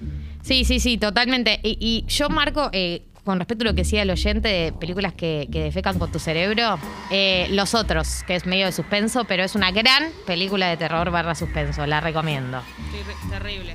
sí, 0.41 0.63
sí, 0.63 0.79
sí, 0.79 0.97
totalmente. 0.97 1.59
Y, 1.63 1.77
y 1.81 2.05
yo 2.09 2.29
marco, 2.29 2.69
eh, 2.71 3.03
con 3.25 3.39
respecto 3.39 3.63
a 3.63 3.65
lo 3.65 3.71
que 3.71 3.81
decía 3.81 4.03
el 4.03 4.11
oyente 4.11 4.47
de 4.47 4.71
películas 4.71 5.13
que, 5.13 5.49
que 5.51 5.63
defecan 5.63 5.97
con 5.97 6.11
tu 6.11 6.19
cerebro, 6.19 6.77
eh, 7.11 7.47
Los 7.49 7.73
Otros, 7.73 8.23
que 8.27 8.35
es 8.35 8.45
medio 8.45 8.67
de 8.67 8.71
suspenso, 8.71 9.25
pero 9.25 9.43
es 9.43 9.55
una 9.55 9.71
gran 9.71 10.11
película 10.27 10.67
de 10.69 10.77
terror 10.77 11.09
barra 11.09 11.33
suspenso. 11.33 11.85
La 11.87 11.99
recomiendo. 12.01 12.61
terrible. 13.29 13.73